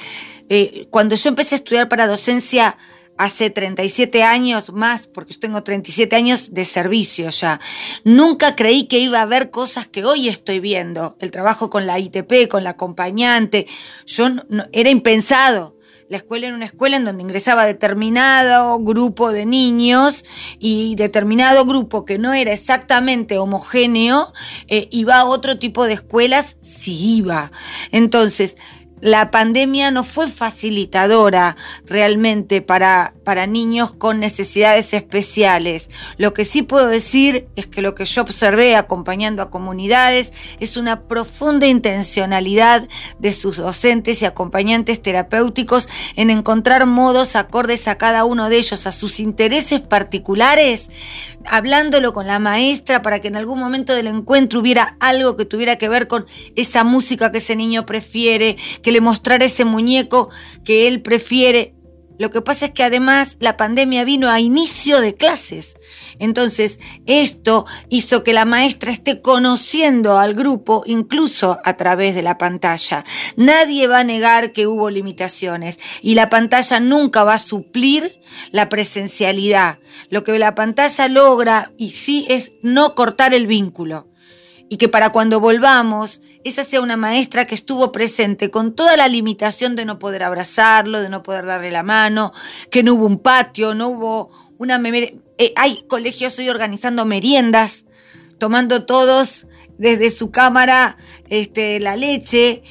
eh, 0.49 0.87
cuando 0.91 1.15
yo 1.15 1.29
empecé 1.29 1.55
a 1.55 1.59
estudiar 1.59 1.89
para 1.89 2.07
docencia, 2.07 2.77
hace 3.21 3.51
37 3.51 4.23
años 4.23 4.73
más, 4.73 5.07
porque 5.07 5.35
yo 5.35 5.41
tengo 5.41 5.63
37 5.63 6.17
años 6.17 6.55
de 6.55 6.65
servicio 6.65 7.29
ya. 7.29 7.61
Nunca 8.03 8.57
creí 8.57 8.87
que 8.87 8.99
iba 8.99 9.19
a 9.19 9.23
haber 9.23 9.51
cosas 9.51 9.87
que 9.87 10.07
hoy 10.07 10.27
estoy 10.27 10.59
viendo. 10.59 11.19
El 11.21 11.31
trabajo 11.31 11.69
con 11.69 11.87
la 11.87 11.99
ITP, 11.99 12.49
con 12.49 12.65
la 12.65 12.71
acompañante. 12.71 13.67
Yo 14.07 14.27
era 14.73 14.89
impensado. 14.89 15.77
La 16.09 16.17
escuela 16.17 16.47
era 16.47 16.57
una 16.57 16.65
escuela 16.65 16.97
en 16.97 17.05
donde 17.05 17.23
ingresaba 17.23 17.67
determinado 17.67 18.81
grupo 18.81 19.31
de 19.31 19.45
niños 19.45 20.25
y 20.59 20.95
determinado 20.97 21.67
grupo 21.67 22.07
que 22.07 22.19
no 22.19 22.33
era 22.33 22.53
exactamente 22.53 23.39
homogéneo 23.39 24.33
eh, 24.67 24.89
iba 24.91 25.21
a 25.21 25.27
otro 25.27 25.59
tipo 25.59 25.85
de 25.85 25.93
escuelas 25.93 26.57
si 26.63 27.19
iba. 27.19 27.53
Entonces, 27.93 28.57
la 29.01 29.31
pandemia 29.31 29.91
no 29.91 30.05
fue 30.05 30.29
facilitadora 30.29 31.57
realmente 31.87 32.61
para, 32.61 33.15
para, 33.25 33.47
niños 33.47 33.93
con 33.93 34.21
necesidades 34.21 34.93
especiales. 34.93 35.89
Lo 36.19 36.35
que 36.35 36.45
sí 36.45 36.63
puedo 36.63 36.89
decir 36.89 37.49
es 37.57 37.67
que 37.67 37.83
lo 37.83 37.95
que 37.95 38.05
yo 38.05 38.23
observé 38.23 38.77
acompañando 38.77 39.43
a 39.43 39.51
comunidades 39.51 40.33
es 40.61 40.77
una 40.77 41.03
profunda 41.09 41.67
intencionalidad 41.67 42.87
de 43.19 43.33
sus 43.33 43.57
docentes 43.57 44.23
y 44.23 44.27
acompañantes 44.27 45.01
terapéuticos 45.01 45.89
en 46.17 46.31
encontrar 46.31 46.87
modos 46.87 47.37
acordes 47.37 47.89
a 47.89 47.97
cada 47.97 48.25
uno 48.25 48.49
de 48.49 48.59
ellos, 48.59 48.87
a 48.87 48.93
sus 48.93 49.21
intereses 49.21 49.81
particulares, 49.81 50.91
hablándolo 51.47 52.13
con 52.13 52.27
la 52.27 52.39
maestra 52.39 53.03
para 53.03 53.21
que 53.21 53.29
en 53.29 53.37
algún 53.37 53.59
momento 53.59 53.95
del 53.95 54.09
encuentro 54.09 54.61
hubiera 54.61 54.97
algo 55.01 55.37
que 55.37 55.45
tuviera 55.45 55.77
que 55.77 55.89
ver 55.89 56.07
con 56.07 56.27
esa 56.57 56.85
música 56.85 57.33
que 57.33 57.39
ese 57.39 57.57
niño 57.57 57.87
prefiere, 57.87 58.57
le 58.91 59.01
mostrar 59.01 59.43
ese 59.43 59.65
muñeco 59.65 60.31
que 60.65 60.89
él 60.89 61.03
prefiere. 61.03 61.75
Lo 62.19 62.31
que 62.31 62.43
pasa 62.43 62.67
es 62.67 62.73
que 62.73 62.83
además 62.83 63.39
la 63.41 63.57
pandemia 63.57 64.05
vino 64.05 64.29
a 64.29 64.41
inicio 64.41 65.01
de 65.01 65.15
clases. 65.15 65.77
Entonces, 66.19 66.79
esto 67.07 67.65
hizo 67.89 68.23
que 68.23 68.35
la 68.35 68.45
maestra 68.45 68.91
esté 68.91 69.23
conociendo 69.23 70.19
al 70.19 70.35
grupo 70.35 70.83
incluso 70.85 71.59
a 71.65 71.79
través 71.79 72.15
de 72.15 72.21
la 72.21 72.37
pantalla. 72.37 73.07
Nadie 73.37 73.87
va 73.87 74.01
a 74.01 74.05
negar 74.05 74.53
que 74.53 74.67
hubo 74.67 74.91
limitaciones 74.91 75.79
y 76.03 76.15
la 76.15 76.29
pantalla 76.29 76.79
nunca 76.79 77.25
va 77.25 77.35
a 77.35 77.39
suplir 77.39 78.21
la 78.51 78.69
presencialidad. 78.69 79.79
Lo 80.11 80.23
que 80.23 80.39
la 80.39 80.55
pantalla 80.55 81.09
logra 81.09 81.73
y 81.79 81.93
sí 81.93 82.27
es 82.29 82.53
no 82.61 82.95
cortar 82.95 83.33
el 83.33 83.47
vínculo 83.47 84.11
y 84.73 84.77
que 84.77 84.89
para 84.89 85.11
cuando 85.11 85.41
volvamos, 85.41 86.23
esa 86.45 86.63
sea 86.63 86.81
una 86.81 86.97
maestra 86.97 87.45
que 87.45 87.57
estuvo 87.57 87.91
presente 87.91 88.51
con 88.51 88.77
toda 88.77 88.97
la 88.97 89.09
limitación 89.09 89.75
de 89.75 89.85
no 89.85 89.99
poder 89.99 90.23
abrazarlo, 90.23 91.01
de 91.01 91.09
no 91.09 91.25
poder 91.25 91.45
darle 91.45 91.73
la 91.73 91.83
mano, 91.83 92.33
que 92.71 92.85
no 92.85 92.95
hubo 92.95 93.07
un 93.07 93.19
patio, 93.19 93.75
no 93.75 93.89
hubo 93.89 94.31
una... 94.59 94.81
Eh, 95.39 95.53
hay 95.57 95.83
colegios 95.89 96.39
hoy 96.39 96.49
organizando 96.49 97.05
meriendas, 97.05 97.85
tomando 98.39 98.87
todos 98.87 99.49
desde 99.77 100.09
su 100.09 100.31
cámara 100.31 100.97
este, 101.29 101.81
la 101.81 101.97
leche, 101.97 102.63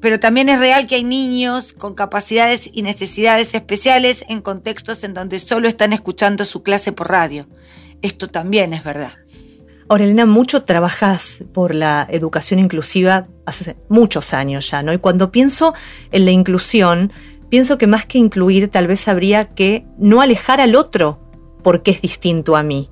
pero 0.00 0.18
también 0.18 0.48
es 0.48 0.58
real 0.58 0.88
que 0.88 0.96
hay 0.96 1.04
niños 1.04 1.74
con 1.74 1.94
capacidades 1.94 2.68
y 2.72 2.82
necesidades 2.82 3.54
especiales 3.54 4.24
en 4.28 4.42
contextos 4.42 5.04
en 5.04 5.14
donde 5.14 5.38
solo 5.38 5.68
están 5.68 5.92
escuchando 5.92 6.44
su 6.44 6.64
clase 6.64 6.90
por 6.90 7.08
radio. 7.08 7.46
Esto 8.02 8.26
también 8.26 8.72
es 8.72 8.82
verdad. 8.82 9.12
Aurelina, 9.90 10.24
mucho 10.24 10.62
trabajas 10.62 11.42
por 11.52 11.74
la 11.74 12.06
educación 12.08 12.60
inclusiva 12.60 13.26
hace 13.44 13.76
muchos 13.88 14.32
años 14.32 14.70
ya, 14.70 14.84
¿no? 14.84 14.92
Y 14.92 14.98
cuando 14.98 15.32
pienso 15.32 15.74
en 16.12 16.26
la 16.26 16.30
inclusión, 16.30 17.12
pienso 17.48 17.76
que 17.76 17.88
más 17.88 18.06
que 18.06 18.18
incluir, 18.18 18.68
tal 18.70 18.86
vez 18.86 19.08
habría 19.08 19.48
que 19.48 19.84
no 19.98 20.20
alejar 20.20 20.60
al 20.60 20.76
otro 20.76 21.18
porque 21.64 21.90
es 21.90 22.00
distinto 22.00 22.54
a 22.54 22.62
mí. 22.62 22.88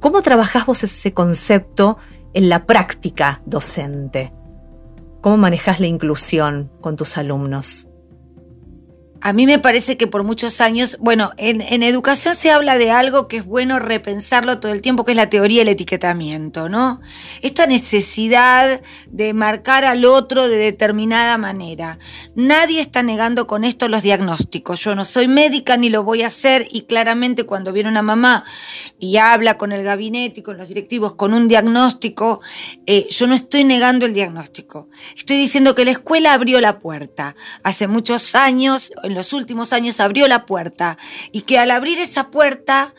¿Cómo 0.00 0.22
trabajás 0.22 0.64
vos 0.64 0.82
ese 0.82 1.12
concepto 1.12 1.98
en 2.32 2.48
la 2.48 2.64
práctica 2.64 3.42
docente? 3.44 4.32
¿Cómo 5.20 5.36
manejas 5.36 5.78
la 5.78 5.88
inclusión 5.88 6.72
con 6.80 6.96
tus 6.96 7.18
alumnos? 7.18 7.88
A 9.24 9.32
mí 9.32 9.46
me 9.46 9.58
parece 9.58 9.96
que 9.96 10.06
por 10.06 10.22
muchos 10.22 10.60
años, 10.60 10.98
bueno, 11.00 11.32
en, 11.38 11.62
educación 11.82 12.34
se 12.34 12.50
habla 12.50 12.76
de 12.76 12.90
algo 12.90 13.26
que 13.26 13.38
es 13.38 13.46
bueno 13.46 13.78
repensarlo 13.78 14.60
todo 14.60 14.70
el 14.70 14.82
tiempo, 14.82 15.06
que 15.06 15.12
es 15.12 15.16
la 15.16 15.30
teoría 15.30 15.60
del 15.62 15.70
etiquetamiento, 15.70 16.68
¿no? 16.68 17.00
Esta 17.40 17.66
necesidad 17.66 18.82
de 19.06 19.32
marcar 19.32 19.86
al 19.86 20.04
otro 20.04 20.46
de 20.46 20.58
determinada 20.58 21.38
manera. 21.38 21.98
Nadie 22.34 22.82
está 22.82 23.02
negando 23.02 23.46
con 23.46 23.64
esto 23.64 23.88
los 23.88 24.02
diagnósticos. 24.02 24.84
Yo 24.84 24.94
no 24.94 25.06
soy 25.06 25.26
médica 25.26 25.78
ni 25.78 25.88
lo 25.88 26.04
voy 26.04 26.22
a 26.22 26.26
hacer 26.26 26.68
y 26.70 26.82
claramente 26.82 27.44
cuando 27.44 27.72
viene 27.72 27.88
una 27.88 28.02
mamá 28.02 28.44
y 28.98 29.16
habla 29.16 29.56
con 29.56 29.72
el 29.72 29.82
gabinete 29.84 30.40
y 30.40 30.42
con 30.42 30.58
los 30.58 30.68
directivos 30.68 31.14
con 31.14 31.32
un 31.32 31.48
diagnóstico, 31.48 32.42
eh, 32.84 33.06
yo 33.08 33.26
no 33.26 33.32
estoy 33.32 33.64
negando 33.64 34.04
el 34.04 34.12
diagnóstico. 34.12 34.90
Estoy 35.16 35.38
diciendo 35.38 35.74
que 35.74 35.86
la 35.86 35.92
escuela 35.92 36.34
abrió 36.34 36.60
la 36.60 36.78
puerta. 36.78 37.34
Hace 37.62 37.86
muchos 37.86 38.34
años, 38.34 38.92
los 39.14 39.32
últimos 39.32 39.72
años 39.72 40.00
abrió 40.00 40.28
la 40.28 40.46
puerta 40.46 40.98
y 41.32 41.42
que 41.42 41.58
al 41.58 41.70
abrir 41.70 41.98
esa 41.98 42.30
puerta 42.30 42.94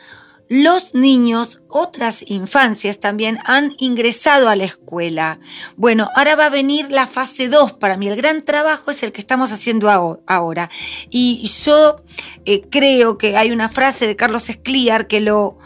los 0.47 0.93
niños, 0.93 1.61
otras 1.69 2.23
infancias 2.27 2.99
también 2.99 3.39
han 3.45 3.73
ingresado 3.79 4.47
a 4.47 4.55
la 4.55 4.65
escuela. 4.65 5.39
Bueno, 5.75 6.07
ahora 6.15 6.35
va 6.35 6.45
a 6.45 6.51
venir 6.51 6.91
la 6.91 7.07
fase 7.07 7.49
2. 7.49 7.73
Para 7.73 7.97
mí 7.97 8.07
el 8.07 8.15
gran 8.15 8.43
trabajo 8.43 8.91
es 8.91 9.01
el 9.01 9.11
que 9.11 9.21
estamos 9.21 9.51
haciendo 9.51 9.89
ahora. 10.27 10.69
Y 11.09 11.47
yo 11.65 11.95
eh, 12.45 12.61
creo 12.69 13.17
que 13.17 13.37
hay 13.37 13.51
una 13.51 13.69
frase 13.69 14.05
de 14.05 14.15
Carlos 14.15 14.49
Escliar 14.49 15.07
que 15.07 15.19
lo 15.19 15.57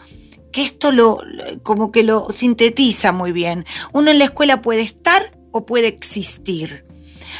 que 0.50 0.62
esto 0.62 0.90
lo 0.90 1.20
como 1.62 1.92
que 1.92 2.02
lo 2.02 2.28
sintetiza 2.30 3.12
muy 3.12 3.32
bien. 3.32 3.66
Uno 3.92 4.10
en 4.10 4.18
la 4.18 4.24
escuela 4.24 4.62
puede 4.62 4.80
estar 4.80 5.36
o 5.52 5.66
puede 5.66 5.88
existir. 5.88 6.89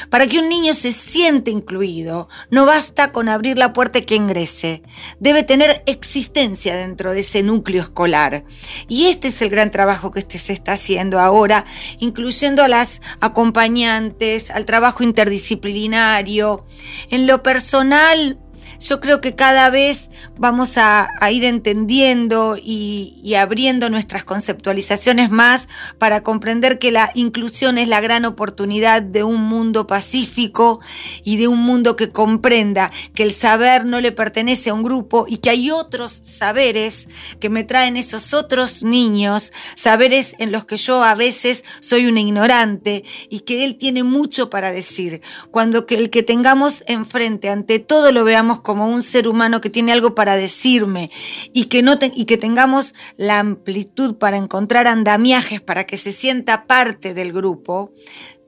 Para 0.09 0.27
que 0.27 0.39
un 0.39 0.49
niño 0.49 0.73
se 0.73 0.93
siente 0.93 1.51
incluido, 1.51 2.29
no 2.51 2.67
basta 2.67 3.13
con 3.13 3.29
abrir 3.29 3.59
la 3.59 3.73
puerta 3.73 3.99
y 3.99 4.03
que 4.03 4.15
ingrese. 4.15 4.83
Debe 5.19 5.43
tener 5.43 5.83
existencia 5.87 6.75
dentro 6.75 7.13
de 7.13 7.21
ese 7.21 7.43
núcleo 7.43 7.83
escolar. 7.83 8.45
Y 8.89 9.07
este 9.07 9.29
es 9.29 9.43
el 9.43 9.51
gran 9.51 9.71
trabajo 9.71 10.11
que 10.11 10.21
este 10.21 10.39
se 10.39 10.53
está 10.53 10.73
haciendo 10.73 11.21
ahora, 11.21 11.65
incluyendo 11.99 12.63
a 12.63 12.69
las 12.69 13.01
acompañantes, 13.21 14.51
al 14.51 14.65
trabajo 14.65 15.03
interdisciplinario. 15.03 16.65
En 17.11 17.27
lo 17.27 17.43
personal, 17.43 18.39
yo 18.81 18.99
creo 18.99 19.21
que 19.21 19.35
cada 19.35 19.71
vez 19.71 20.11
vamos 20.37 20.77
a, 20.77 21.09
ir 21.31 21.45
entendiendo 21.45 22.57
y, 22.57 23.21
y, 23.23 23.35
abriendo 23.35 23.91
nuestras 23.91 24.25
conceptualizaciones 24.25 25.31
más 25.31 25.69
para 25.99 26.23
comprender 26.23 26.79
que 26.79 26.91
la 26.91 27.11
inclusión 27.15 27.79
es 27.79 27.89
la 27.89 28.01
gran 28.01 28.25
oportunidad 28.25 29.03
de 29.03 29.23
un 29.23 29.43
mundo 29.43 29.87
pacífico 29.87 30.81
y 31.23 31.37
de 31.37 31.47
un 31.47 31.61
mundo 31.61 31.95
que 31.95 32.11
comprenda 32.11 32.91
que 33.15 33.23
el 33.23 33.33
saber 33.33 33.85
no 33.85 34.01
le 34.01 34.13
pertenece 34.13 34.71
a 34.71 34.75
un 34.75 34.83
grupo 34.83 35.27
y 35.29 35.39
que 35.39 35.51
hay 35.51 35.71
otros 35.71 36.11
saberes 36.11 37.09
que 37.39 37.51
me 37.51 37.65
traen 37.65 37.97
esos 37.97 38.35
otros 38.35 38.83
niños, 38.83 39.53
saberes 39.77 40.35
en 40.39 40.53
los 40.53 40.65
que 40.65 40.77
yo 40.77 41.05
a 41.05 41.15
veces 41.15 41.65
soy 41.81 42.07
una 42.07 42.21
ignorante 42.21 43.05
y 43.29 43.41
que 43.41 43.65
él 43.65 43.77
tiene 43.77 44.03
mucho 44.03 44.51
para 44.51 44.73
decir. 44.73 45.21
Cuando 45.51 45.87
que 45.87 45.97
el 45.97 46.11
que 46.11 46.23
tengamos 46.23 46.83
enfrente 46.87 47.51
ante 47.51 47.79
todo 47.79 48.11
lo 48.13 48.25
veamos 48.25 48.61
como 48.71 48.87
un 48.87 49.03
ser 49.03 49.27
humano 49.27 49.61
que 49.61 49.69
tiene 49.69 49.91
algo 49.91 50.15
para 50.15 50.37
decirme 50.37 51.11
y 51.53 51.65
que, 51.65 51.83
no 51.83 51.99
y 52.15 52.25
que 52.25 52.37
tengamos 52.37 52.95
la 53.17 53.41
amplitud 53.41 54.15
para 54.15 54.37
encontrar 54.37 54.87
andamiajes 54.87 55.61
para 55.61 55.87
que 55.87 55.97
se 55.97 56.13
sienta 56.13 56.69
parte 56.69 57.13
del 57.13 57.33
grupo, 57.33 57.93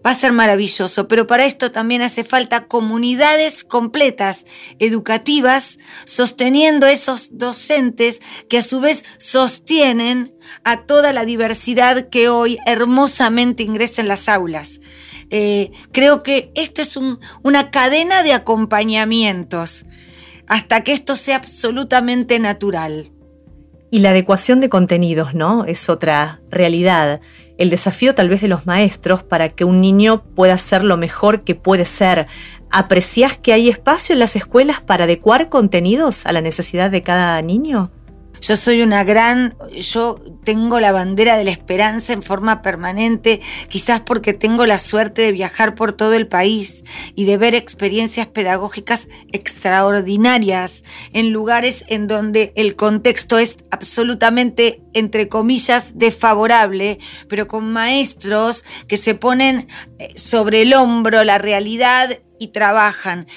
va 0.06 0.12
a 0.12 0.14
ser 0.14 0.30
maravilloso, 0.30 1.08
pero 1.08 1.26
para 1.26 1.44
esto 1.44 1.72
también 1.72 2.02
hace 2.02 2.22
falta 2.22 2.68
comunidades 2.68 3.64
completas, 3.64 4.44
educativas, 4.78 5.78
sosteniendo 6.04 6.86
esos 6.86 7.36
docentes 7.36 8.20
que 8.48 8.58
a 8.58 8.62
su 8.62 8.78
vez 8.78 9.04
sostienen 9.18 10.36
a 10.62 10.84
toda 10.86 11.12
la 11.12 11.24
diversidad 11.24 12.10
que 12.10 12.28
hoy 12.28 12.58
hermosamente 12.64 13.64
ingresa 13.64 14.02
en 14.02 14.08
las 14.08 14.28
aulas. 14.28 14.78
Eh, 15.30 15.72
creo 15.90 16.22
que 16.22 16.52
esto 16.54 16.80
es 16.80 16.96
una 17.42 17.72
cadena 17.72 18.22
de 18.22 18.34
acompañamientos 18.34 19.84
hasta 20.52 20.84
que 20.84 20.92
esto 20.92 21.16
sea 21.16 21.36
absolutamente 21.36 22.38
natural. 22.38 23.10
Y 23.90 24.00
la 24.00 24.10
adecuación 24.10 24.60
de 24.60 24.68
contenidos, 24.68 25.34
¿no? 25.34 25.64
Es 25.64 25.88
otra 25.88 26.42
realidad. 26.50 27.22
El 27.56 27.70
desafío 27.70 28.14
tal 28.14 28.28
vez 28.28 28.42
de 28.42 28.48
los 28.48 28.66
maestros 28.66 29.22
para 29.22 29.48
que 29.48 29.64
un 29.64 29.80
niño 29.80 30.22
pueda 30.22 30.58
ser 30.58 30.84
lo 30.84 30.98
mejor 30.98 31.42
que 31.42 31.54
puede 31.54 31.86
ser. 31.86 32.26
¿Apreciás 32.70 33.38
que 33.38 33.54
hay 33.54 33.70
espacio 33.70 34.12
en 34.12 34.18
las 34.18 34.36
escuelas 34.36 34.82
para 34.82 35.04
adecuar 35.04 35.48
contenidos 35.48 36.26
a 36.26 36.32
la 36.32 36.42
necesidad 36.42 36.90
de 36.90 37.02
cada 37.02 37.40
niño? 37.40 37.90
Yo 38.42 38.56
soy 38.56 38.82
una 38.82 39.04
gran, 39.04 39.54
yo 39.70 40.20
tengo 40.42 40.80
la 40.80 40.90
bandera 40.90 41.36
de 41.36 41.44
la 41.44 41.52
esperanza 41.52 42.12
en 42.12 42.24
forma 42.24 42.60
permanente, 42.60 43.40
quizás 43.68 44.00
porque 44.00 44.32
tengo 44.32 44.66
la 44.66 44.80
suerte 44.80 45.22
de 45.22 45.30
viajar 45.30 45.76
por 45.76 45.92
todo 45.92 46.14
el 46.14 46.26
país 46.26 46.82
y 47.14 47.24
de 47.24 47.36
ver 47.36 47.54
experiencias 47.54 48.26
pedagógicas 48.26 49.06
extraordinarias 49.30 50.82
en 51.12 51.30
lugares 51.30 51.84
en 51.86 52.08
donde 52.08 52.52
el 52.56 52.74
contexto 52.74 53.38
es 53.38 53.58
absolutamente, 53.70 54.82
entre 54.92 55.28
comillas, 55.28 55.96
desfavorable, 55.96 56.98
pero 57.28 57.46
con 57.46 57.72
maestros 57.72 58.64
que 58.88 58.96
se 58.96 59.14
ponen 59.14 59.68
eh, 60.00 60.18
sobre 60.18 60.62
el 60.62 60.74
hombro 60.74 61.22
la 61.22 61.38
realidad 61.38 62.18
y 62.40 62.48
trabajan 62.48 63.28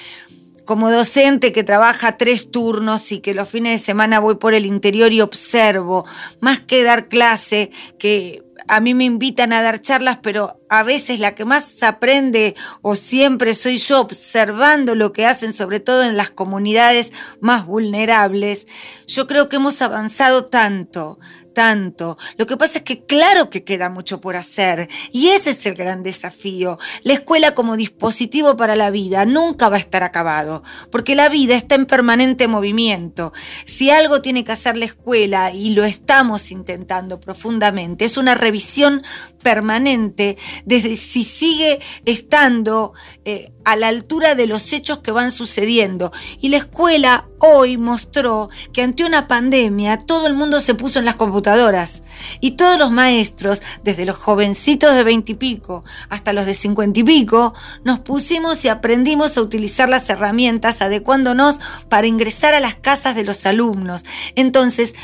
como 0.66 0.90
docente 0.90 1.52
que 1.52 1.64
trabaja 1.64 2.18
tres 2.18 2.50
turnos 2.50 3.10
y 3.12 3.20
que 3.20 3.32
los 3.32 3.48
fines 3.48 3.80
de 3.80 3.86
semana 3.86 4.18
voy 4.18 4.34
por 4.34 4.52
el 4.52 4.66
interior 4.66 5.12
y 5.12 5.22
observo, 5.22 6.04
más 6.40 6.60
que 6.60 6.82
dar 6.82 7.08
clase, 7.08 7.70
que 7.98 8.42
a 8.68 8.80
mí 8.80 8.94
me 8.94 9.04
invitan 9.04 9.52
a 9.52 9.62
dar 9.62 9.80
charlas, 9.80 10.18
pero 10.22 10.60
a 10.68 10.82
veces 10.82 11.20
la 11.20 11.34
que 11.34 11.44
más 11.44 11.82
aprende 11.82 12.56
o 12.82 12.96
siempre 12.96 13.54
soy 13.54 13.76
yo 13.76 14.00
observando 14.00 14.94
lo 14.94 15.12
que 15.12 15.24
hacen, 15.24 15.52
sobre 15.52 15.78
todo 15.78 16.02
en 16.02 16.16
las 16.16 16.30
comunidades 16.30 17.12
más 17.40 17.66
vulnerables. 17.66 18.66
Yo 19.06 19.26
creo 19.26 19.48
que 19.48 19.56
hemos 19.56 19.80
avanzado 19.82 20.46
tanto, 20.46 21.20
tanto. 21.56 22.18
Lo 22.36 22.46
que 22.46 22.58
pasa 22.58 22.78
es 22.78 22.84
que 22.84 23.06
claro 23.06 23.48
que 23.48 23.64
queda 23.64 23.88
mucho 23.88 24.20
por 24.20 24.36
hacer 24.36 24.90
y 25.10 25.28
ese 25.28 25.50
es 25.50 25.64
el 25.64 25.74
gran 25.74 26.02
desafío. 26.02 26.78
La 27.02 27.14
escuela 27.14 27.54
como 27.54 27.78
dispositivo 27.78 28.58
para 28.58 28.76
la 28.76 28.90
vida 28.90 29.24
nunca 29.24 29.70
va 29.70 29.76
a 29.76 29.78
estar 29.78 30.02
acabado, 30.02 30.62
porque 30.90 31.14
la 31.14 31.30
vida 31.30 31.54
está 31.54 31.74
en 31.74 31.86
permanente 31.86 32.46
movimiento. 32.46 33.32
Si 33.64 33.88
algo 33.88 34.20
tiene 34.20 34.44
que 34.44 34.52
hacer 34.52 34.76
la 34.76 34.84
escuela 34.84 35.50
y 35.50 35.70
lo 35.70 35.84
estamos 35.84 36.50
intentando 36.50 37.20
profundamente, 37.20 38.04
es 38.04 38.18
una 38.18 38.34
revisión 38.34 39.02
permanente 39.42 40.36
de 40.66 40.94
si 40.96 41.24
sigue 41.24 41.80
estando 42.04 42.92
eh, 43.24 43.50
a 43.66 43.74
la 43.74 43.88
altura 43.88 44.36
de 44.36 44.46
los 44.46 44.72
hechos 44.72 45.00
que 45.00 45.10
van 45.10 45.32
sucediendo. 45.32 46.12
Y 46.40 46.50
la 46.50 46.58
escuela 46.58 47.26
hoy 47.40 47.76
mostró 47.76 48.48
que 48.72 48.80
ante 48.80 49.04
una 49.04 49.26
pandemia 49.26 49.98
todo 49.98 50.28
el 50.28 50.34
mundo 50.34 50.60
se 50.60 50.76
puso 50.76 51.00
en 51.00 51.04
las 51.04 51.16
computadoras 51.16 52.04
y 52.40 52.52
todos 52.52 52.78
los 52.78 52.92
maestros, 52.92 53.62
desde 53.82 54.06
los 54.06 54.16
jovencitos 54.16 54.94
de 54.94 55.02
veintipico 55.02 55.84
hasta 56.08 56.32
los 56.32 56.46
de 56.46 56.54
cincuenta 56.54 57.00
y 57.00 57.02
pico, 57.02 57.54
nos 57.82 57.98
pusimos 57.98 58.64
y 58.64 58.68
aprendimos 58.68 59.36
a 59.36 59.42
utilizar 59.42 59.88
las 59.88 60.08
herramientas 60.10 60.80
adecuándonos 60.80 61.58
para 61.88 62.06
ingresar 62.06 62.54
a 62.54 62.60
las 62.60 62.76
casas 62.76 63.16
de 63.16 63.24
los 63.24 63.46
alumnos. 63.46 64.04
Entonces, 64.36 64.94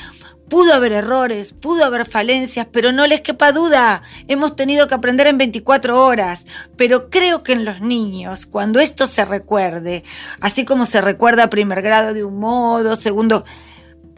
Pudo 0.48 0.74
haber 0.74 0.92
errores, 0.92 1.54
pudo 1.54 1.84
haber 1.84 2.04
falencias, 2.04 2.66
pero 2.70 2.92
no 2.92 3.06
les 3.06 3.22
quepa 3.22 3.52
duda, 3.52 4.02
hemos 4.28 4.54
tenido 4.54 4.86
que 4.86 4.94
aprender 4.94 5.26
en 5.26 5.38
24 5.38 6.04
horas. 6.04 6.44
Pero 6.76 7.08
creo 7.08 7.42
que 7.42 7.52
en 7.52 7.64
los 7.64 7.80
niños, 7.80 8.44
cuando 8.46 8.80
esto 8.80 9.06
se 9.06 9.24
recuerde, 9.24 10.04
así 10.40 10.64
como 10.64 10.84
se 10.84 11.00
recuerda 11.00 11.48
primer 11.48 11.80
grado 11.80 12.12
de 12.12 12.24
un 12.24 12.38
modo, 12.38 12.96
segundo, 12.96 13.44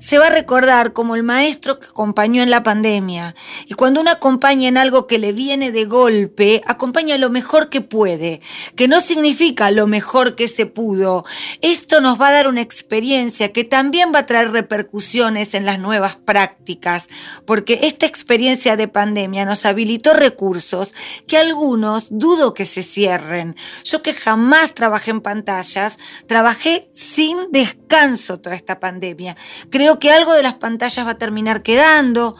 se 0.04 0.18
va 0.18 0.26
a 0.26 0.30
recordar 0.30 0.92
como 0.92 1.16
el 1.16 1.22
maestro 1.22 1.80
que 1.80 1.86
acompañó 1.86 2.42
en 2.42 2.50
la 2.50 2.62
pandemia. 2.62 3.34
Y 3.64 3.72
cuando 3.72 4.02
uno 4.02 4.10
acompaña 4.10 4.68
en 4.68 4.76
algo 4.76 5.06
que 5.06 5.18
le 5.18 5.32
viene 5.32 5.72
de 5.72 5.86
golpe, 5.86 6.60
acompaña 6.66 7.16
lo 7.16 7.30
mejor 7.30 7.70
que 7.70 7.80
puede, 7.80 8.42
que 8.76 8.86
no 8.86 9.00
significa 9.00 9.70
lo 9.70 9.86
mejor 9.86 10.34
que 10.34 10.46
se 10.46 10.66
pudo. 10.66 11.24
Esto 11.62 12.02
nos 12.02 12.20
va 12.20 12.28
a 12.28 12.32
dar 12.32 12.48
una 12.48 12.60
experiencia 12.60 13.50
que 13.54 13.64
también 13.64 14.12
va 14.14 14.18
a 14.20 14.26
traer 14.26 14.50
repercusiones 14.50 15.54
en 15.54 15.64
las 15.64 15.78
nuevas 15.78 16.16
prácticas, 16.16 17.08
porque 17.46 17.80
esta 17.84 18.04
experiencia 18.04 18.76
de 18.76 18.88
pandemia 18.88 19.46
nos 19.46 19.64
habilitó 19.64 20.12
recursos 20.12 20.92
que 21.26 21.38
algunos 21.38 22.08
dudo 22.10 22.52
que 22.52 22.66
se 22.66 22.82
cierren. 22.82 23.56
Yo 23.84 24.02
que 24.02 24.12
jamás 24.12 24.74
trabajé 24.74 25.12
en 25.12 25.22
pantallas, 25.22 25.96
trabajé 26.26 26.86
sin 26.92 27.50
descanso 27.52 28.38
toda 28.38 28.54
esta 28.54 28.80
pandemia. 28.80 29.34
Creo 29.70 29.93
que 29.98 30.10
algo 30.10 30.32
de 30.32 30.42
las 30.42 30.54
pantallas 30.54 31.06
va 31.06 31.10
a 31.10 31.18
terminar 31.18 31.62
quedando, 31.62 32.36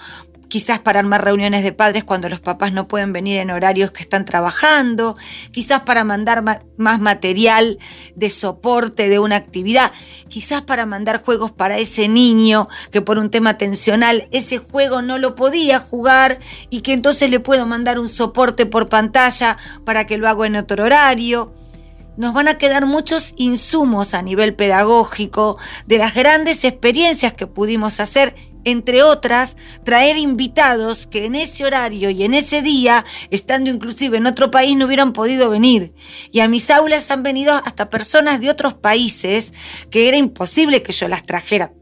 quizás 0.54 0.78
para 0.78 1.00
armar 1.00 1.24
reuniones 1.24 1.64
de 1.64 1.72
padres 1.72 2.04
cuando 2.04 2.28
los 2.28 2.40
papás 2.40 2.72
no 2.72 2.86
pueden 2.86 3.12
venir 3.12 3.38
en 3.38 3.50
horarios 3.50 3.90
que 3.90 4.02
están 4.02 4.24
trabajando, 4.24 5.16
quizás 5.52 5.80
para 5.80 6.04
mandar 6.04 6.44
más 6.76 7.00
material 7.00 7.78
de 8.14 8.30
soporte 8.30 9.08
de 9.08 9.18
una 9.18 9.34
actividad, 9.34 9.90
quizás 10.28 10.62
para 10.62 10.86
mandar 10.86 11.20
juegos 11.20 11.50
para 11.50 11.78
ese 11.78 12.06
niño 12.06 12.68
que 12.92 13.00
por 13.00 13.18
un 13.18 13.30
tema 13.30 13.58
tensional 13.58 14.28
ese 14.30 14.58
juego 14.58 15.02
no 15.02 15.18
lo 15.18 15.34
podía 15.34 15.80
jugar 15.80 16.38
y 16.70 16.82
que 16.82 16.92
entonces 16.92 17.32
le 17.32 17.40
puedo 17.40 17.66
mandar 17.66 17.98
un 17.98 18.08
soporte 18.08 18.64
por 18.64 18.88
pantalla 18.88 19.58
para 19.84 20.06
que 20.06 20.18
lo 20.18 20.28
haga 20.28 20.46
en 20.46 20.54
otro 20.54 20.84
horario 20.84 21.52
nos 22.16 22.32
van 22.32 22.48
a 22.48 22.58
quedar 22.58 22.86
muchos 22.86 23.34
insumos 23.36 24.14
a 24.14 24.22
nivel 24.22 24.54
pedagógico 24.54 25.58
de 25.86 25.98
las 25.98 26.14
grandes 26.14 26.64
experiencias 26.64 27.32
que 27.32 27.46
pudimos 27.46 28.00
hacer, 28.00 28.34
entre 28.64 29.02
otras, 29.02 29.56
traer 29.84 30.16
invitados 30.16 31.06
que 31.06 31.26
en 31.26 31.34
ese 31.34 31.64
horario 31.64 32.10
y 32.10 32.22
en 32.24 32.34
ese 32.34 32.62
día, 32.62 33.04
estando 33.30 33.70
inclusive 33.70 34.16
en 34.16 34.26
otro 34.26 34.50
país, 34.50 34.76
no 34.76 34.86
hubieran 34.86 35.12
podido 35.12 35.50
venir. 35.50 35.92
Y 36.32 36.40
a 36.40 36.48
mis 36.48 36.70
aulas 36.70 37.10
han 37.10 37.22
venido 37.22 37.52
hasta 37.52 37.90
personas 37.90 38.40
de 38.40 38.50
otros 38.50 38.74
países 38.74 39.52
que 39.90 40.08
era 40.08 40.16
imposible 40.16 40.82
que 40.82 40.92
yo 40.92 41.08
las 41.08 41.24
trajera 41.24 41.72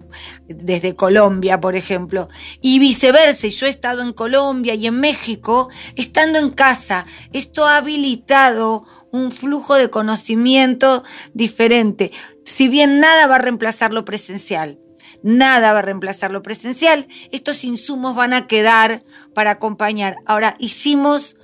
desde 0.49 0.95
Colombia, 0.95 1.61
por 1.61 1.77
ejemplo, 1.77 2.29
y 2.61 2.79
viceversa, 2.79 3.49
yo 3.49 3.67
he 3.67 3.71
estado 3.71 4.03
en 4.03 4.13
Colombia 4.13 4.75
y 4.75 4.87
en 4.87 5.01
México, 5.01 5.69
estando 5.97 6.39
en 6.39 6.51
casa, 6.51 7.07
esto 7.33 7.67
ha 7.67 7.79
habilitado 7.79 8.85
un 9.13 9.31
flujo 9.31 9.77
de 9.77 9.91
conocimiento 9.91 11.05
diferente. 11.35 12.11
Si 12.45 12.69
bien 12.69 12.99
nada 12.99 13.27
va 13.29 13.37
a 13.37 13.39
reemplazar 13.39 13.95
lo 13.95 14.05
presencial, 14.05 14.81
nada 15.23 15.73
va 15.73 15.79
a 15.79 15.83
reemplazar 15.83 16.33
lo 16.33 16.43
presencial, 16.43 17.07
estos 17.31 17.63
insumos 17.63 18.17
van 18.17 18.33
a 18.33 18.49
quedar 18.49 19.05
para 19.35 19.53
acompañar. 19.53 20.17
Ahora, 20.27 20.57
hicimos 20.59 21.37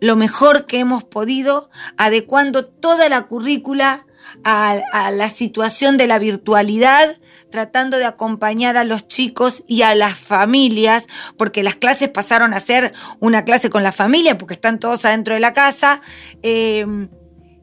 lo 0.00 0.14
mejor 0.14 0.66
que 0.66 0.78
hemos 0.78 1.02
podido, 1.02 1.70
adecuando 1.96 2.66
toda 2.66 3.08
la 3.08 3.26
currícula 3.26 4.06
a, 4.44 5.10
la 5.10 5.28
situación 5.28 5.96
de 5.96 6.06
la 6.06 6.18
virtualidad, 6.18 7.16
tratando 7.50 7.96
de 7.96 8.04
acompañar 8.04 8.76
a 8.76 8.84
los 8.84 9.06
chicos 9.06 9.64
y 9.66 9.82
a 9.82 9.94
las 9.94 10.18
familias, 10.18 11.06
porque 11.36 11.62
las 11.62 11.76
clases 11.76 12.10
pasaron 12.10 12.54
a 12.54 12.60
ser 12.60 12.92
una 13.20 13.44
clase 13.44 13.70
con 13.70 13.82
la 13.82 13.92
familia, 13.92 14.38
porque 14.38 14.54
están 14.54 14.78
todos 14.78 15.04
adentro 15.04 15.34
de 15.34 15.40
la 15.40 15.52
casa. 15.52 16.00
Em, 16.42 17.08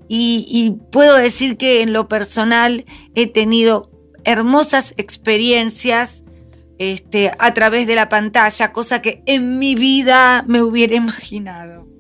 y, 0.08 0.78
puedo 0.91 1.17
decir 1.17 1.58
que 1.58 1.82
en 1.82 1.91
lo 1.91 2.08
personal 2.08 2.86
he 3.15 3.28
tenido 3.28 3.89
hermosas 4.23 4.93
experiencias 4.97 6.23
este, 6.78 7.32
a 7.39 7.54
través 7.54 7.88
de 7.88 7.95
la 7.95 8.10
pantalla, 8.10 8.71
cosa 8.71 9.01
que 9.01 9.23
en 9.25 9.58
mi 9.58 9.75
vida 9.75 10.43
me 10.47 10.62
hubiera 10.62 10.95
imaginado. 11.04 11.94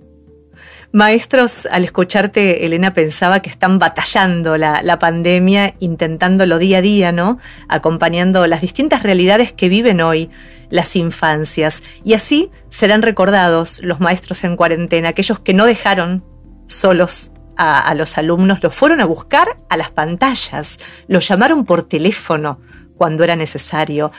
Maestros, 0.95 1.67
al 1.69 1.83
escucharte, 1.83 2.65
Elena, 2.65 2.93
pensaba 2.93 3.41
que 3.41 3.49
están 3.49 3.79
batallando 3.79 4.55
la, 4.55 4.97
pandemia, 4.97 5.75
intentándolo 5.79 6.57
día 6.57 6.77
a 6.77 6.81
día, 6.81 7.11
¿no? 7.11 7.37
Acompañando 7.67 8.47
las 8.47 8.61
distintas 8.61 9.03
realidades 9.03 9.51
que 9.51 9.67
viven 9.67 9.99
hoy 9.99 10.29
las 10.69 10.95
infancias. 10.95 11.83
Y 12.05 12.13
así 12.13 12.49
serán 12.69 13.01
recordados 13.01 13.81
los 13.83 13.99
maestros 13.99 14.45
en 14.45 14.55
cuarentena, 14.55 15.09
aquellos 15.09 15.37
que 15.37 15.53
no 15.53 15.65
dejaron 15.65 16.23
solos 16.67 17.33
a, 17.57 17.93
los 17.93 18.17
alumnos, 18.17 18.63
los 18.63 18.73
fueron 18.73 19.01
a 19.01 19.05
buscar 19.05 19.57
a 19.67 19.75
las 19.75 19.91
pantallas, 19.91 20.79
los 21.09 21.27
llamaron 21.27 21.65
por 21.65 21.83
teléfono 21.83 22.61
cuando 22.95 23.25
era 23.25 23.35
necesario. 23.35 24.11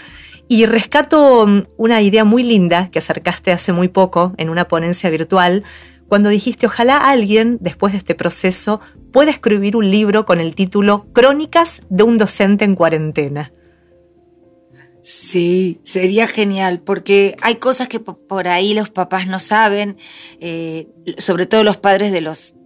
Y 0.47 0.67
rescato 0.67 1.47
una 1.79 2.03
idea 2.03 2.25
muy 2.25 2.43
linda 2.43 2.91
que 2.91 2.99
acercaste 2.99 3.51
hace 3.51 3.73
muy 3.73 3.89
poco 3.89 4.35
en 4.37 4.51
una 4.51 4.69
ponencia 4.69 5.09
virtual 5.09 5.65
cuando 6.09 6.29
dijiste 6.29 6.67
ojalá 6.67 7.09
alguien, 7.09 7.59
después 7.61 7.93
de 7.93 7.99
este 7.99 8.15
proceso, 8.15 8.81
pueda 9.13 9.31
escribir 9.31 9.77
un 9.77 9.91
libro 9.91 10.25
con 10.25 10.41
el 10.41 10.55
título 10.55 11.07
Crónicas 11.13 11.83
de 11.89 12.05
un 12.05 12.19
docente 12.19 12.65
en 12.65 12.75
cuarentena. 12.75 13.53
Sí, 15.03 15.81
sería 15.85 16.27
genial, 16.27 16.81
porque 16.81 17.37
hay 17.41 17.57
cosas 17.57 17.87
que 17.87 18.01
por 18.01 18.49
ahí 18.49 18.75
los 18.75 18.91
papás 18.91 19.29
no 19.29 19.39
saben, 19.39 19.97
eh, 20.41 20.89
sobre 21.19 21.47
todo 21.47 21.63
los 21.63 21.77
padres 21.77 22.11
de 22.11 22.21
los 22.21 22.57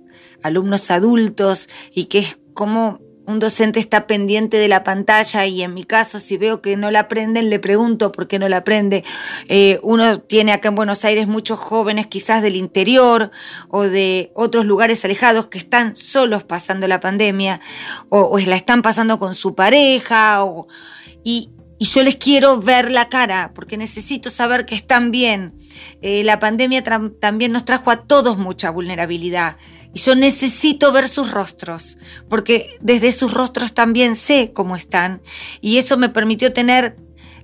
alumnos 0.43 0.91
adultos, 0.91 1.69
y 1.95 2.07
que 2.07 2.21
es 2.21 2.39
como 2.55 2.99
un 3.27 3.39
docente 3.39 3.79
está 3.79 4.07
pendiente 4.07 4.57
de 4.57 4.69
la 4.69 4.83
pantalla 4.83 5.47
y 5.47 5.63
en 5.63 5.75
mi 5.75 5.85
caso 5.85 6.19
si 6.19 6.37
veo 6.37 6.63
que 6.63 6.77
no 6.77 6.91
la 6.91 7.01
aprenden 7.01 7.51
le 7.51 7.59
pregunto 7.59 8.13
por 8.13 8.29
qué 8.29 8.39
no 8.39 8.49
la 8.49 8.59
aprende. 8.59 9.05
Eh, 9.49 9.79
uno 9.83 10.21
tiene 10.21 10.53
acá 10.53 10.69
en 10.69 10.75
Buenos 10.75 11.05
Aires 11.05 11.29
muchos 11.29 11.59
jóvenes 11.59 12.07
quizás 12.07 12.43
del 12.43 12.57
interior 12.57 13.31
o 13.69 13.83
de 13.83 14.33
otros 14.35 14.65
lugares 14.67 15.05
alejados 15.05 15.47
que 15.47 15.59
están 15.59 15.97
solos 15.97 16.45
pasando 16.45 16.89
la 16.89 17.01
pandemia 17.01 17.61
o, 18.09 18.39
la 18.39 18.57
están 18.57 18.83
pasando 18.83 19.19
con 19.19 19.35
su 19.35 19.55
pareja 19.55 20.45
y 21.23 21.51
y 21.83 21.87
yo 21.87 22.03
les 22.03 22.17
quiero 22.17 22.61
ver 22.61 22.93
la 22.93 23.09
cara, 23.09 23.53
porque 23.55 23.79
necesito 23.79 24.29
saber 24.29 24.67
que 24.67 24.75
están 24.75 25.11
bien. 25.11 25.55
Eh, 26.03 26.23
la 26.25 26.39
pandemia 26.39 26.83
también 26.83 27.53
nos 27.53 27.65
trajo 27.65 27.91
a 27.91 28.03
todos 28.03 28.37
mucha 28.37 28.69
vulnerabilidad. 28.69 29.57
Y 29.93 30.01
yo 30.01 30.15
necesito 30.15 30.93
ver 30.93 31.09
sus 31.09 31.33
rostros, 31.33 31.99
porque 32.29 32.77
desde 32.81 33.13
sus 33.13 33.35
rostros 33.35 33.75
también 33.75 34.15
sé 34.15 34.53
cómo 34.53 34.77
están. 34.77 35.21
Y 35.61 35.79
eso 35.79 35.97
me 35.97 36.09
permitió 36.09 36.53
tener 36.53 36.97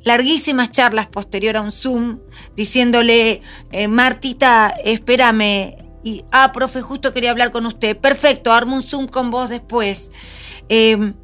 larguísimas 0.05 0.71
charlas 0.71 1.09
posterior 1.09 1.57
a 1.57 1.63
un 1.63 1.73
Zoom, 1.73 2.21
diciéndole, 2.55 3.43
eh, 3.73 3.89
Martita, 3.89 4.73
espérame. 4.85 5.77
Y, 6.05 6.25
ah, 6.31 6.53
profe, 6.53 6.81
justo 6.83 7.13
quería 7.13 7.33
hablar 7.33 7.51
con 7.51 7.67
usted. 7.67 7.97
Perfecto, 7.97 8.53
armo 8.53 8.77
un 8.77 8.83
Zoom 8.85 9.09
con 9.09 9.33
vos 9.33 9.49
después. 9.49 10.11
Em, 10.69 11.15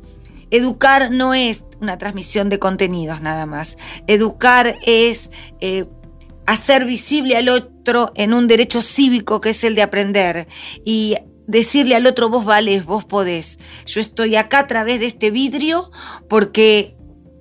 educar 0.51 1.13
no 1.13 1.35
es 1.35 1.63
una 1.81 1.99
transmisión 1.99 2.49
de 2.49 2.59
contenidos 2.59 3.21
nada 3.21 3.47
más. 3.47 3.77
Educar 4.09 4.77
es 4.85 5.31
eh, 5.61 5.87
hacer 6.47 6.85
visible 6.85 7.37
al 7.37 7.49
otro 7.49 8.13
en 8.15 8.35
un 8.35 8.49
derecho 8.49 8.83
cívico 8.83 9.41
que 9.41 9.51
es 9.51 9.65
el 9.65 9.75
de 9.75 9.83
aprender 9.83 10.49
y 10.85 11.17
decirle 11.47 11.97
al 11.97 12.07
otro 12.07 12.29
vos 12.29 12.45
vales, 12.45 12.85
vos 12.85 13.05
podés. 13.05 13.59
Yo 13.87 14.01
estoy 14.01 14.37
acá 14.37 14.61
a 14.61 14.67
través 14.67 15.01
de 15.01 15.07
este 15.07 15.31
vidrio 15.31 15.91
porque 16.29 16.95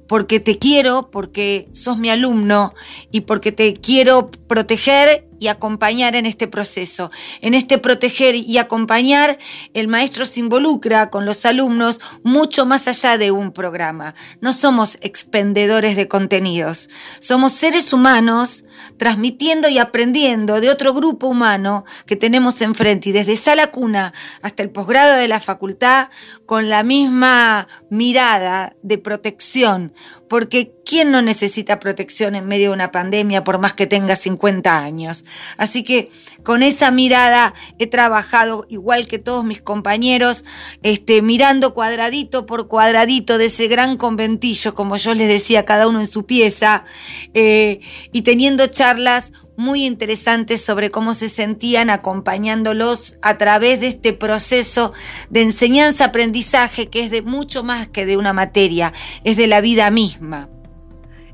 porque 0.08 0.42
te 0.42 0.58
quiero, 0.58 1.10
porque 1.10 1.70
sos 1.72 1.98
mi 1.98 2.10
alumno 2.10 2.74
y 3.12 3.22
porque 3.22 3.54
te 3.54 3.74
quiero 3.74 4.30
proteger 4.30 5.31
y 5.42 5.48
acompañar 5.48 6.16
en 6.16 6.28
este 6.28 6.48
proceso. 6.48 7.10
En 7.42 7.56
este 7.56 7.80
proteger 7.80 8.36
y 8.36 8.60
acompañar, 8.60 9.40
el 9.74 9.88
maestro 9.88 10.28
se 10.28 10.40
involucra 10.40 11.10
con 11.10 11.26
los 11.26 11.48
alumnos 11.48 12.00
mucho 12.22 12.68
más 12.68 12.88
allá 12.88 13.18
de 13.18 13.32
un 13.32 13.52
programa. 13.52 14.14
No 14.40 14.54
somos 14.54 15.00
expendedores 15.02 15.96
de 15.96 16.08
contenidos, 16.08 16.92
somos 17.20 17.54
seres 17.54 17.92
humanos 17.92 18.66
transmitiendo 18.98 19.68
y 19.68 19.80
aprendiendo 19.80 20.62
de 20.62 20.70
otro 20.70 20.94
grupo 20.94 21.26
humano 21.26 21.86
que 22.06 22.16
tenemos 22.16 22.62
enfrente 22.62 23.10
y 23.10 23.12
desde 23.12 23.36
sala 23.36 23.72
cuna 23.72 24.14
hasta 24.44 24.62
el 24.62 24.70
posgrado 24.70 25.18
de 25.18 25.28
la 25.28 25.40
facultad 25.40 26.10
con 26.46 26.70
la 26.70 26.84
misma 26.84 27.68
mirada 27.90 28.76
de 28.84 29.00
protección, 29.00 29.94
porque 30.30 30.72
¿quién 30.86 31.12
no 31.12 31.22
necesita 31.22 31.80
protección 31.80 32.36
en 32.36 32.48
medio 32.48 32.70
de 32.70 32.76
una 32.76 32.92
pandemia 32.92 33.44
por 33.44 33.60
más 33.60 33.74
que 33.74 33.88
tenga 33.88 34.16
50 34.16 34.78
años? 34.78 35.26
Así 35.58 35.84
que 35.84 36.10
con 36.44 36.64
esa 36.64 36.92
mirada 36.92 37.54
he 37.78 37.88
trabajado 37.88 38.66
igual 38.70 39.08
que 39.08 39.20
todos 39.20 39.46
mis 39.46 39.62
compañeros, 39.62 40.44
este, 40.84 41.22
mirando 41.22 41.74
cuadradito 41.74 42.46
por 42.46 42.68
cuadradito 42.68 43.38
de 43.38 43.46
ese 43.46 43.68
gran 43.68 43.98
conventillo, 43.98 44.74
como 44.74 44.98
yo 44.98 45.14
les 45.14 45.28
decía, 45.28 45.66
cada 45.66 45.88
uno 45.88 46.00
en 46.00 46.08
su 46.08 46.26
pieza, 46.26 46.86
eh, 47.34 47.80
y 48.12 48.24
teniendo 48.24 48.68
charlas 48.68 49.32
muy 49.58 49.86
interesantes 49.86 50.64
sobre 50.66 50.90
cómo 50.90 51.14
se 51.14 51.30
sentían 51.30 51.90
acompañándolos 51.90 53.16
a 53.22 53.38
través 53.38 53.80
de 53.80 53.88
este 53.88 54.14
proceso 54.14 54.94
de 55.30 55.44
enseñanza-aprendizaje 55.44 56.90
que 56.90 57.02
es 57.02 57.12
de 57.12 57.22
mucho 57.22 57.64
más 57.64 57.88
que 57.88 58.06
de 58.06 58.18
una 58.18 58.34
materia, 58.34 58.94
es 59.24 59.38
de 59.38 59.48
la 59.48 59.62
vida 59.62 59.90
misma. 59.92 60.50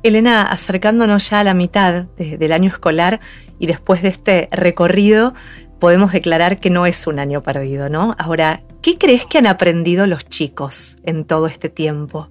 Elena, 0.03 0.43
acercándonos 0.43 1.29
ya 1.29 1.39
a 1.39 1.43
la 1.43 1.53
mitad 1.53 2.05
del 2.17 2.51
año 2.51 2.69
escolar 2.69 3.19
y 3.59 3.67
después 3.67 4.01
de 4.01 4.09
este 4.09 4.49
recorrido, 4.51 5.33
podemos 5.79 6.11
declarar 6.11 6.59
que 6.59 6.69
no 6.69 6.85
es 6.85 7.07
un 7.07 7.19
año 7.19 7.43
perdido, 7.43 7.89
¿no? 7.89 8.15
Ahora, 8.17 8.63
¿qué 8.81 8.97
crees 8.97 9.25
que 9.25 9.37
han 9.37 9.47
aprendido 9.47 10.07
los 10.07 10.25
chicos 10.25 10.97
en 11.03 11.25
todo 11.25 11.47
este 11.47 11.69
tiempo? 11.69 12.29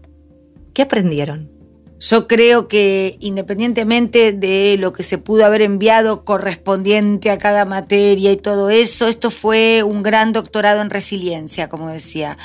¿Qué 0.75 0.83
aprendieron? 0.83 1.57
Yo 1.99 2.29
creo 2.29 2.69
que 2.69 3.17
independientemente 3.21 4.33
de 4.33 4.77
lo 4.79 4.93
que 4.93 5.03
se 5.03 5.17
pudo 5.17 5.47
haber 5.47 5.63
enviado 5.63 6.27
correspondiente 6.27 7.31
a 7.31 7.39
cada 7.39 7.65
materia 7.65 8.33
y 8.33 8.37
todo 8.37 8.69
eso, 8.69 9.07
esto 9.07 9.31
fue 9.31 9.83
un 9.83 10.03
gran 10.03 10.35
doctorado 10.35 10.83
en 10.83 10.91
resiliencia, 10.91 11.71
como 11.71 11.89
decía. 11.89 12.37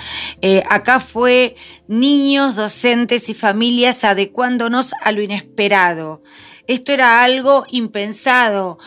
Eh, 0.41 0.63
acá 0.69 1.01
fue 1.01 1.55
niños, 1.89 2.55
docentes 2.55 3.27
y 3.27 3.33
familias 3.33 4.05
adecuándonos 4.05 4.93
a 5.01 5.11
lo 5.11 5.21
inesperado. 5.21 6.23
Esto 6.71 6.93
era 6.93 7.21
algo 7.21 7.65
impensado. 7.69 8.79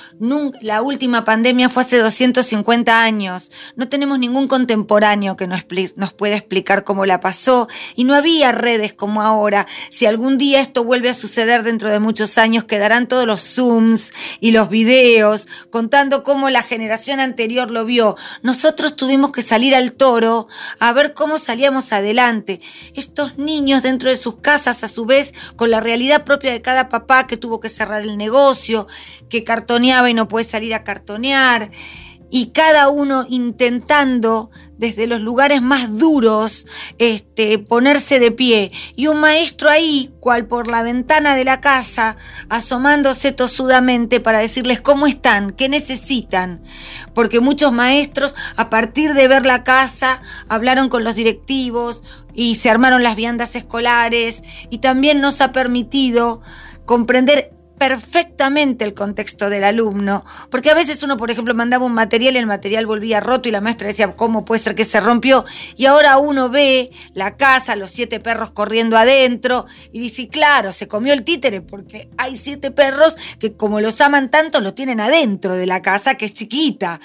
la 0.62 0.80
última 0.80 1.22
pandemia 1.22 1.68
fue 1.68 1.82
hace 1.82 1.98
250 1.98 3.02
años. 3.02 3.52
No 3.76 3.90
tenemos 3.90 4.18
ningún 4.18 4.48
contemporáneo 4.48 5.36
que 5.36 5.46
nos, 5.46 5.66
nos 5.96 6.14
pueda 6.14 6.34
explicar 6.34 6.84
cómo 6.84 7.04
la 7.04 7.20
pasó 7.20 7.68
y 7.94 8.04
no 8.04 8.14
había 8.14 8.52
redes 8.52 8.94
como 8.94 9.20
ahora. 9.20 9.66
Si 9.90 10.06
algún 10.06 10.38
día 10.38 10.62
esto 10.62 10.82
vuelve 10.82 11.10
a 11.10 11.14
suceder 11.14 11.62
dentro 11.62 11.90
de 11.90 11.98
muchos 11.98 12.38
años, 12.38 12.64
quedarán 12.64 13.06
todos 13.06 13.26
los 13.26 13.42
Zooms 13.42 14.14
y 14.40 14.52
los 14.52 14.70
videos 14.70 15.46
contando 15.68 16.22
cómo 16.22 16.48
la 16.48 16.62
generación 16.62 17.20
anterior 17.20 17.70
lo 17.70 17.84
vio. 17.84 18.16
Nosotros 18.40 18.96
tuvimos 18.96 19.30
que 19.30 19.42
salir 19.42 19.74
al 19.74 19.92
toro 19.92 20.48
a 20.78 20.94
ver 20.94 21.12
cómo 21.12 21.36
salíamos 21.36 21.92
adelante. 21.92 22.62
Estos 22.94 23.36
niños 23.36 23.82
dentro 23.82 24.08
de 24.08 24.16
sus 24.16 24.38
casas, 24.38 24.82
a 24.84 24.88
su 24.88 25.04
vez, 25.04 25.34
con 25.56 25.70
la 25.70 25.80
realidad 25.80 26.24
propia 26.24 26.50
de 26.50 26.62
cada 26.62 26.88
papá 26.88 27.26
que 27.26 27.36
tuvo 27.36 27.60
que 27.60 27.73
cerrar 27.74 28.02
el 28.02 28.16
negocio, 28.16 28.86
que 29.28 29.44
cartoneaba 29.44 30.08
y 30.10 30.14
no 30.14 30.28
puede 30.28 30.44
salir 30.44 30.74
a 30.74 30.84
cartonear, 30.84 31.70
y 32.30 32.46
cada 32.46 32.88
uno 32.88 33.26
intentando 33.28 34.50
desde 34.76 35.06
los 35.06 35.20
lugares 35.20 35.62
más 35.62 35.98
duros 35.98 36.66
este, 36.98 37.60
ponerse 37.60 38.18
de 38.18 38.32
pie, 38.32 38.72
y 38.96 39.06
un 39.06 39.20
maestro 39.20 39.70
ahí, 39.70 40.12
cual 40.18 40.46
por 40.46 40.66
la 40.66 40.82
ventana 40.82 41.36
de 41.36 41.44
la 41.44 41.60
casa, 41.60 42.16
asomándose 42.48 43.30
tosudamente 43.30 44.18
para 44.18 44.40
decirles 44.40 44.80
cómo 44.80 45.06
están, 45.06 45.52
qué 45.52 45.68
necesitan, 45.68 46.64
porque 47.14 47.38
muchos 47.38 47.72
maestros 47.72 48.34
a 48.56 48.68
partir 48.68 49.14
de 49.14 49.28
ver 49.28 49.46
la 49.46 49.62
casa 49.62 50.20
hablaron 50.48 50.88
con 50.88 51.04
los 51.04 51.14
directivos 51.14 52.02
y 52.34 52.56
se 52.56 52.68
armaron 52.68 53.04
las 53.04 53.14
viandas 53.14 53.54
escolares. 53.54 54.42
Y 54.70 54.78
también 54.78 55.20
nos 55.20 55.40
ha 55.40 55.52
permitido 55.52 56.42
comprender 56.84 57.52
perfectamente 57.86 58.82
el 58.86 58.94
contexto 58.94 59.50
del 59.50 59.62
alumno, 59.62 60.24
porque 60.48 60.70
a 60.70 60.74
veces 60.74 61.02
uno, 61.02 61.18
por 61.18 61.30
ejemplo, 61.30 61.54
mandaba 61.54 61.84
un 61.84 61.92
material 61.92 62.34
y 62.34 62.38
el 62.38 62.46
material 62.46 62.86
volvía 62.86 63.20
roto 63.20 63.46
y 63.46 63.52
la 63.52 63.60
maestra 63.60 63.88
decía, 63.88 64.16
¿cómo 64.16 64.46
puede 64.46 64.62
ser 64.62 64.74
que 64.74 64.86
se 64.86 65.02
rompió? 65.02 65.44
Y 65.76 65.84
ahora 65.84 66.16
uno 66.16 66.48
ve 66.48 66.90
la 67.12 67.36
casa, 67.36 67.76
los 67.76 67.90
siete 67.90 68.20
perros 68.20 68.52
corriendo 68.52 68.96
adentro 68.96 69.66
y 69.92 70.00
dice, 70.00 70.28
claro, 70.28 70.72
se 70.72 70.88
comió 70.88 71.12
el 71.12 71.24
títere 71.24 71.60
porque 71.60 72.08
hay 72.16 72.38
siete 72.38 72.70
perros 72.70 73.16
que 73.38 73.54
como 73.54 73.82
los 73.82 74.00
aman 74.00 74.30
tanto, 74.30 74.62
lo 74.62 74.72
tienen 74.72 74.98
adentro 74.98 75.52
de 75.52 75.66
la 75.66 75.82
casa 75.82 76.14
que 76.14 76.24
es 76.24 76.32
chiquita. 76.32 77.02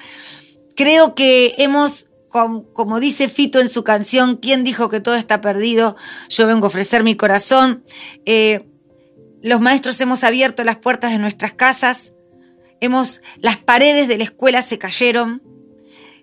Creo 0.77 1.13
que 1.13 1.55
hemos 1.57 2.05
como, 2.29 2.99
dice 3.01 3.27
Fito 3.27 3.59
en 3.59 3.67
su 3.67 3.83
canción, 3.83 4.37
¿quién 4.37 4.63
dijo 4.63 4.87
que 4.87 5.01
todo 5.01 5.15
está 5.15 5.41
perdido? 5.41 5.97
Yo 6.29 6.47
vengo 6.47 6.65
a 6.65 6.67
ofrecer 6.67 7.03
mi 7.03 7.15
corazón. 7.15 7.83
Eh, 8.25 8.69
los 9.41 9.61
maestros 9.61 9.99
hemos 10.01 10.23
abierto 10.23 10.63
las 10.63 10.77
puertas 10.77 11.11
de 11.11 11.19
nuestras 11.19 11.53
casas, 11.53 12.13
hemos, 12.79 13.21
las 13.37 13.57
paredes 13.57 14.07
de 14.07 14.17
la 14.17 14.23
escuela 14.25 14.61
se 14.61 14.77
cayeron, 14.77 15.41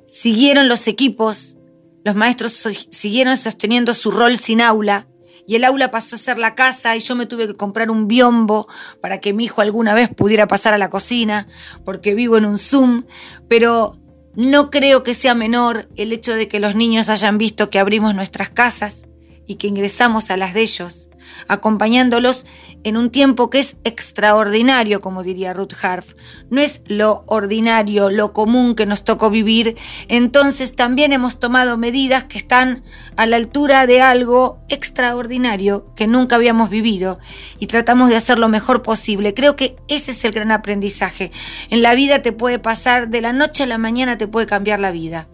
siguieron 0.07 0.68
los 0.68 0.87
equipos, 0.87 1.57
los 2.05 2.14
maestros 2.14 2.52
siguieron 2.90 3.37
sosteniendo 3.37 3.94
su 3.94 4.11
rol 4.11 4.37
sin 4.37 4.61
aula, 4.61 5.09
y 5.48 5.55
el 5.55 5.64
aula 5.64 5.90
pasó 5.90 6.16
a 6.16 6.18
ser 6.18 6.38
la 6.38 6.57
casa 6.57 6.96
y 6.96 7.00
yo 7.00 7.14
me 7.14 7.26
tuve 7.26 7.46
que 7.46 7.55
comprar 7.55 7.88
un 7.88 8.09
biombo 8.09 8.66
para 9.00 9.20
que 9.20 9.33
mi 9.33 9.44
hijo 9.44 9.61
alguna 9.61 9.94
vez 9.94 10.11
pudiera 10.12 10.48
pasar 10.48 10.74
a 10.74 10.79
la 10.79 10.90
cocina, 10.90 11.46
porque 11.85 12.14
vivo 12.14 12.37
en 12.37 12.46
un 12.46 12.59
Zoom, 12.59 13.05
pero 13.48 13.96
no 14.35 14.70
creo 14.70 15.05
que 15.05 15.14
sea 15.14 15.35
menor 15.35 15.88
el 15.96 16.12
hecho 16.12 16.35
de 16.35 16.48
que 16.48 16.59
los 16.59 16.74
niños 16.74 17.09
hayan 17.09 17.38
visto 17.38 17.70
que 17.70 17.79
abrimos 17.79 18.14
nuestras 18.14 18.50
casas 18.50 19.07
y 19.46 19.55
que 19.55 19.68
ingresamos 19.68 20.31
a 20.31 20.37
las 20.37 20.52
de 20.52 20.62
ellos 20.62 21.11
acompañándolos 21.48 22.46
en 22.84 22.96
un 22.96 23.10
tiempo 23.10 23.50
que 23.50 23.58
es 23.58 23.76
extraordinario, 23.84 25.00
como 25.00 25.22
diría 25.22 25.52
Ruth 25.52 25.74
Harf. 25.82 26.14
No 26.50 26.60
es 26.60 26.82
lo 26.86 27.24
ordinario, 27.26 28.10
lo 28.10 28.32
común 28.32 28.74
que 28.74 28.86
nos 28.86 29.04
tocó 29.04 29.30
vivir. 29.30 29.76
Entonces 30.08 30.76
también 30.76 31.12
hemos 31.12 31.40
tomado 31.40 31.78
medidas 31.78 32.24
que 32.24 32.38
están 32.38 32.84
a 33.16 33.26
la 33.26 33.36
altura 33.36 33.86
de 33.86 34.02
algo 34.02 34.60
extraordinario 34.68 35.92
que 35.94 36.06
nunca 36.06 36.36
habíamos 36.36 36.70
vivido 36.70 37.18
y 37.58 37.66
tratamos 37.66 38.08
de 38.08 38.16
hacer 38.16 38.38
lo 38.38 38.48
mejor 38.48 38.82
posible. 38.82 39.34
Creo 39.34 39.56
que 39.56 39.76
ese 39.88 40.12
es 40.12 40.24
el 40.24 40.32
gran 40.32 40.52
aprendizaje. 40.52 41.32
En 41.70 41.82
la 41.82 41.94
vida 41.94 42.22
te 42.22 42.32
puede 42.32 42.58
pasar, 42.58 43.08
de 43.08 43.20
la 43.20 43.32
noche 43.32 43.64
a 43.64 43.66
la 43.66 43.78
mañana 43.78 44.16
te 44.18 44.28
puede 44.28 44.46
cambiar 44.46 44.80
la 44.80 44.92
vida. 44.92 45.28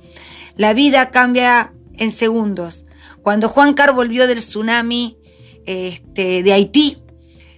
La 0.57 0.74
vida 0.74 1.11
cambia 1.11 1.72
en 1.96 2.11
segundos. 2.11 2.85
Cuando 3.22 3.48
Juan 3.48 3.74
Carr 3.74 3.94
volvió 3.94 4.26
del 4.26 4.38
tsunami, 4.38 5.18
este, 5.66 6.42
de 6.42 6.53
Haití, 6.53 7.03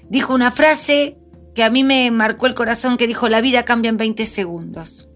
dijo 0.09 0.35
una 0.35 0.51
frase 0.51 1.19
que 1.55 1.63
a 1.63 1.71
mí 1.71 1.85
me 1.85 2.11
marcó 2.11 2.47
el 2.47 2.55
corazón, 2.55 2.97
que 2.97 3.07
dijo, 3.07 3.29
la 3.29 3.41
vida 3.41 3.65
cambia 3.65 3.89
en 3.89 3.97
20 3.97 4.27
segundos. 4.27 5.09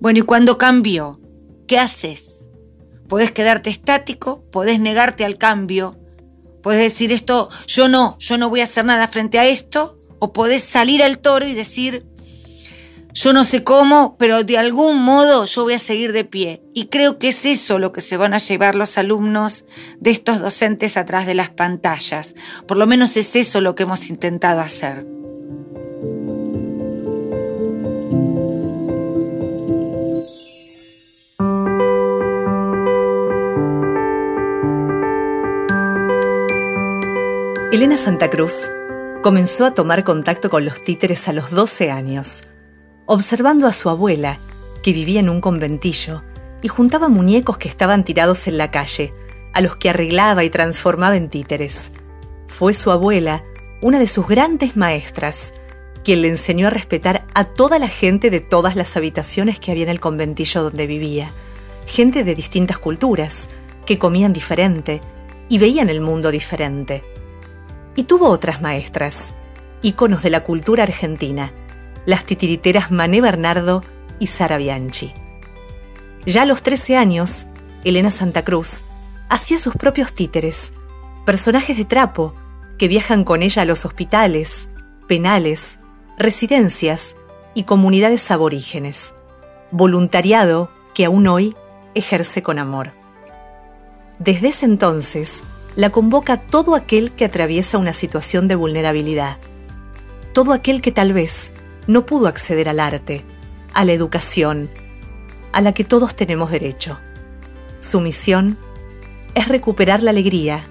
Bueno, 0.00 0.20
y 0.20 0.22
cuando 0.22 0.58
cambió, 0.58 1.20
¿qué 1.66 1.78
haces? 1.78 2.48
Podés 3.08 3.32
quedarte 3.32 3.70
estático, 3.70 4.44
podés 4.50 4.78
negarte 4.80 5.24
al 5.24 5.38
cambio, 5.38 5.98
Podés 6.66 6.80
decir 6.80 7.12
esto, 7.12 7.48
yo 7.68 7.86
no, 7.86 8.16
yo 8.18 8.38
no 8.38 8.48
voy 8.48 8.58
a 8.58 8.64
hacer 8.64 8.84
nada 8.84 9.06
frente 9.06 9.38
a 9.38 9.46
esto, 9.46 10.00
o 10.18 10.32
podés 10.32 10.64
salir 10.64 11.00
al 11.00 11.20
toro 11.20 11.46
y 11.46 11.54
decir, 11.54 12.04
yo 13.16 13.32
no 13.32 13.44
sé 13.44 13.64
cómo, 13.64 14.18
pero 14.18 14.44
de 14.44 14.58
algún 14.58 15.02
modo 15.02 15.46
yo 15.46 15.62
voy 15.62 15.72
a 15.72 15.78
seguir 15.78 16.12
de 16.12 16.26
pie. 16.26 16.62
Y 16.74 16.88
creo 16.88 17.18
que 17.18 17.28
es 17.28 17.46
eso 17.46 17.78
lo 17.78 17.90
que 17.90 18.02
se 18.02 18.18
van 18.18 18.34
a 18.34 18.38
llevar 18.38 18.74
los 18.74 18.98
alumnos 18.98 19.64
de 19.98 20.10
estos 20.10 20.40
docentes 20.40 20.98
atrás 20.98 21.24
de 21.24 21.34
las 21.34 21.48
pantallas. 21.48 22.34
Por 22.68 22.76
lo 22.76 22.86
menos 22.86 23.16
es 23.16 23.34
eso 23.34 23.62
lo 23.62 23.74
que 23.74 23.84
hemos 23.84 24.10
intentado 24.10 24.60
hacer. 24.60 25.06
Elena 37.72 37.96
Santa 37.96 38.28
Cruz 38.28 38.68
comenzó 39.22 39.64
a 39.64 39.72
tomar 39.72 40.04
contacto 40.04 40.50
con 40.50 40.66
los 40.66 40.84
títeres 40.84 41.28
a 41.28 41.32
los 41.32 41.50
12 41.50 41.90
años, 41.90 42.42
observando 43.06 43.66
a 43.66 43.72
su 43.72 43.88
abuela, 43.88 44.38
que 44.82 44.92
vivía 44.92 45.20
en 45.20 45.28
un 45.28 45.40
conventillo, 45.40 46.22
y 46.62 46.68
juntaba 46.68 47.08
muñecos 47.08 47.58
que 47.58 47.68
estaban 47.68 48.04
tirados 48.04 48.48
en 48.48 48.58
la 48.58 48.70
calle, 48.70 49.14
a 49.52 49.60
los 49.60 49.76
que 49.76 49.90
arreglaba 49.90 50.44
y 50.44 50.50
transformaba 50.50 51.16
en 51.16 51.30
títeres. 51.30 51.92
Fue 52.48 52.72
su 52.72 52.90
abuela, 52.90 53.44
una 53.80 53.98
de 53.98 54.08
sus 54.08 54.26
grandes 54.26 54.76
maestras, 54.76 55.54
quien 56.04 56.22
le 56.22 56.28
enseñó 56.28 56.68
a 56.68 56.70
respetar 56.70 57.26
a 57.34 57.44
toda 57.44 57.78
la 57.78 57.88
gente 57.88 58.30
de 58.30 58.40
todas 58.40 58.76
las 58.76 58.96
habitaciones 58.96 59.58
que 59.58 59.70
había 59.70 59.84
en 59.84 59.88
el 59.90 60.00
conventillo 60.00 60.62
donde 60.62 60.86
vivía, 60.86 61.30
gente 61.86 62.24
de 62.24 62.34
distintas 62.34 62.78
culturas, 62.78 63.48
que 63.84 63.98
comían 63.98 64.32
diferente 64.32 65.00
y 65.48 65.58
veían 65.58 65.88
el 65.88 66.00
mundo 66.00 66.30
diferente. 66.30 67.04
Y 67.94 68.04
tuvo 68.04 68.28
otras 68.28 68.60
maestras, 68.60 69.34
íconos 69.82 70.22
de 70.22 70.30
la 70.30 70.42
cultura 70.42 70.82
argentina, 70.82 71.52
las 72.06 72.24
titiriteras 72.24 72.90
Mané 72.90 73.20
Bernardo 73.20 73.84
y 74.18 74.28
Sara 74.28 74.56
Bianchi. 74.56 75.12
Ya 76.24 76.42
a 76.42 76.46
los 76.46 76.62
13 76.62 76.96
años, 76.96 77.46
Elena 77.84 78.10
Santa 78.10 78.44
Cruz 78.44 78.84
hacía 79.28 79.58
sus 79.58 79.74
propios 79.74 80.12
títeres, 80.12 80.72
personajes 81.24 81.76
de 81.76 81.84
trapo 81.84 82.34
que 82.78 82.88
viajan 82.88 83.24
con 83.24 83.42
ella 83.42 83.62
a 83.62 83.64
los 83.64 83.84
hospitales, 83.84 84.68
penales, 85.08 85.80
residencias 86.18 87.16
y 87.54 87.64
comunidades 87.64 88.30
aborígenes, 88.30 89.14
voluntariado 89.70 90.70
que 90.94 91.04
aún 91.04 91.26
hoy 91.26 91.56
ejerce 91.94 92.42
con 92.42 92.58
amor. 92.58 92.92
Desde 94.18 94.48
ese 94.48 94.66
entonces, 94.66 95.42
la 95.74 95.90
convoca 95.90 96.38
todo 96.38 96.74
aquel 96.74 97.12
que 97.12 97.24
atraviesa 97.24 97.78
una 97.78 97.92
situación 97.92 98.48
de 98.48 98.54
vulnerabilidad, 98.54 99.38
todo 100.32 100.52
aquel 100.52 100.80
que 100.80 100.92
tal 100.92 101.12
vez 101.12 101.52
no 101.86 102.06
pudo 102.06 102.26
acceder 102.26 102.68
al 102.68 102.80
arte, 102.80 103.24
a 103.72 103.84
la 103.84 103.92
educación, 103.92 104.70
a 105.52 105.60
la 105.60 105.72
que 105.72 105.84
todos 105.84 106.14
tenemos 106.14 106.50
derecho. 106.50 106.98
Su 107.80 108.00
misión 108.00 108.58
es 109.34 109.48
recuperar 109.48 110.02
la 110.02 110.10
alegría 110.10 110.64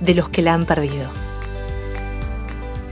de 0.00 0.14
los 0.14 0.28
que 0.28 0.42
la 0.42 0.54
han 0.54 0.66
perdido. 0.66 1.08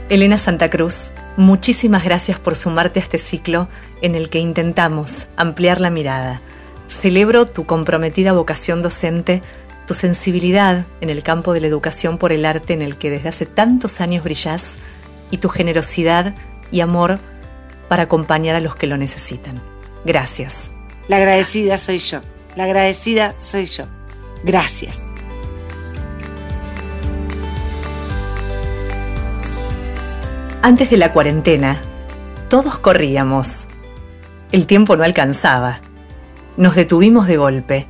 Elena 0.09 0.39
Santa 0.39 0.71
Cruz, 0.71 1.13
muchísimas 1.37 2.05
gracias 2.05 2.39
por 2.39 2.57
sumarte 2.57 3.01
a 3.01 3.03
este 3.03 3.19
ciclo 3.19 3.69
en 4.03 4.15
el 4.15 4.29
que 4.29 4.39
intentamos 4.39 5.29
ampliar 5.37 5.81
la 5.81 5.91
mirada. 5.91 6.41
Celebro 6.89 7.47
tu 7.47 7.67
comprometida 7.67 8.33
vocación 8.33 8.83
docente 8.83 9.43
tu 9.91 9.95
sensibilidad 9.95 10.87
en 11.01 11.11
el 11.11 11.25
campo 11.25 11.53
de 11.53 11.61
la 11.61 11.67
educación 11.67 12.17
por 12.17 12.31
el 12.31 12.45
arte 12.45 12.75
en 12.75 12.81
el 12.81 12.97
que 12.97 13.11
desde 13.11 13.29
hace 13.29 13.45
tantos 13.45 14.01
años 14.01 14.23
brillás 14.23 14.79
y 15.33 15.39
tu 15.39 15.49
generosidad 15.49 16.37
y 16.71 16.81
amor 16.81 17.19
para 17.91 18.05
acompañar 18.05 18.55
a 18.55 18.61
los 18.61 18.77
que 18.77 18.87
lo 18.87 18.97
necesitan. 18.97 19.61
Gracias. 20.05 20.71
La 21.09 21.17
agradecida 21.17 21.77
soy 21.77 21.99
yo. 21.99 22.21
La 22.55 22.63
agradecida 22.63 23.35
soy 23.37 23.65
yo. 23.65 23.87
Gracias. 24.45 25.03
Antes 30.63 30.89
de 30.89 30.99
la 30.99 31.13
cuarentena, 31.13 31.81
todos 32.49 32.79
corríamos. 32.79 33.67
El 34.53 34.67
tiempo 34.67 34.97
no 34.97 35.03
alcanzaba. 35.03 35.81
Nos 36.57 36.77
detuvimos 36.77 37.27
de 37.27 37.39
golpe 37.39 37.89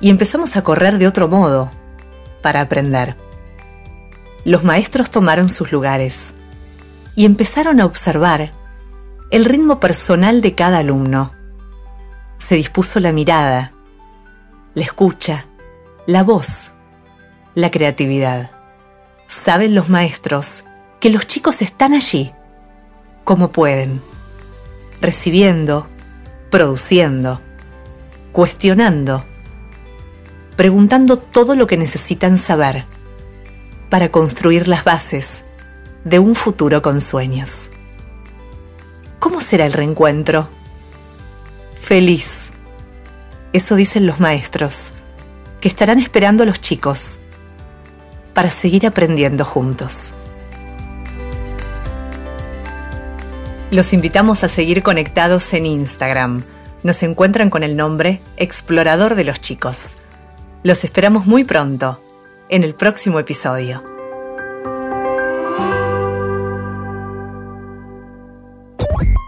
y 0.00 0.10
empezamos 0.10 0.56
a 0.56 0.62
correr 0.62 0.98
de 0.98 1.08
otro 1.08 1.26
modo, 1.26 1.72
para 2.42 2.60
aprender. 2.60 3.16
Los 4.44 4.62
maestros 4.62 5.10
tomaron 5.10 5.48
sus 5.48 5.72
lugares 5.72 6.34
y 7.16 7.24
empezaron 7.24 7.80
a 7.80 7.86
observar 7.86 8.52
el 9.30 9.44
ritmo 9.44 9.80
personal 9.80 10.40
de 10.40 10.54
cada 10.54 10.78
alumno. 10.78 11.32
Se 12.38 12.54
dispuso 12.54 13.00
la 13.00 13.12
mirada, 13.12 13.72
la 14.74 14.84
escucha, 14.84 15.46
la 16.06 16.22
voz, 16.22 16.72
la 17.54 17.70
creatividad. 17.70 18.50
Saben 19.26 19.74
los 19.74 19.88
maestros 19.88 20.64
que 21.00 21.10
los 21.10 21.26
chicos 21.26 21.60
están 21.60 21.92
allí, 21.92 22.32
como 23.24 23.50
pueden, 23.50 24.00
recibiendo, 25.00 25.88
produciendo, 26.50 27.40
cuestionando, 28.30 29.24
preguntando 30.54 31.18
todo 31.18 31.56
lo 31.56 31.66
que 31.66 31.76
necesitan 31.76 32.38
saber 32.38 32.84
para 33.90 34.12
construir 34.12 34.68
las 34.68 34.84
bases 34.84 35.42
de 36.04 36.20
un 36.20 36.36
futuro 36.36 36.80
con 36.80 37.00
sueños. 37.00 37.70
¿Cómo 39.26 39.40
será 39.40 39.66
el 39.66 39.72
reencuentro? 39.72 40.48
Feliz. 41.74 42.52
Eso 43.52 43.74
dicen 43.74 44.06
los 44.06 44.20
maestros, 44.20 44.92
que 45.60 45.66
estarán 45.66 45.98
esperando 45.98 46.44
a 46.44 46.46
los 46.46 46.60
chicos 46.60 47.18
para 48.34 48.52
seguir 48.52 48.86
aprendiendo 48.86 49.44
juntos. 49.44 50.14
Los 53.72 53.92
invitamos 53.92 54.44
a 54.44 54.48
seguir 54.48 54.84
conectados 54.84 55.52
en 55.54 55.66
Instagram. 55.66 56.44
Nos 56.84 57.02
encuentran 57.02 57.50
con 57.50 57.64
el 57.64 57.76
nombre 57.76 58.20
Explorador 58.36 59.16
de 59.16 59.24
los 59.24 59.40
Chicos. 59.40 59.96
Los 60.62 60.84
esperamos 60.84 61.26
muy 61.26 61.42
pronto, 61.42 62.00
en 62.48 62.62
el 62.62 62.76
próximo 62.76 63.18
episodio. 63.18 63.95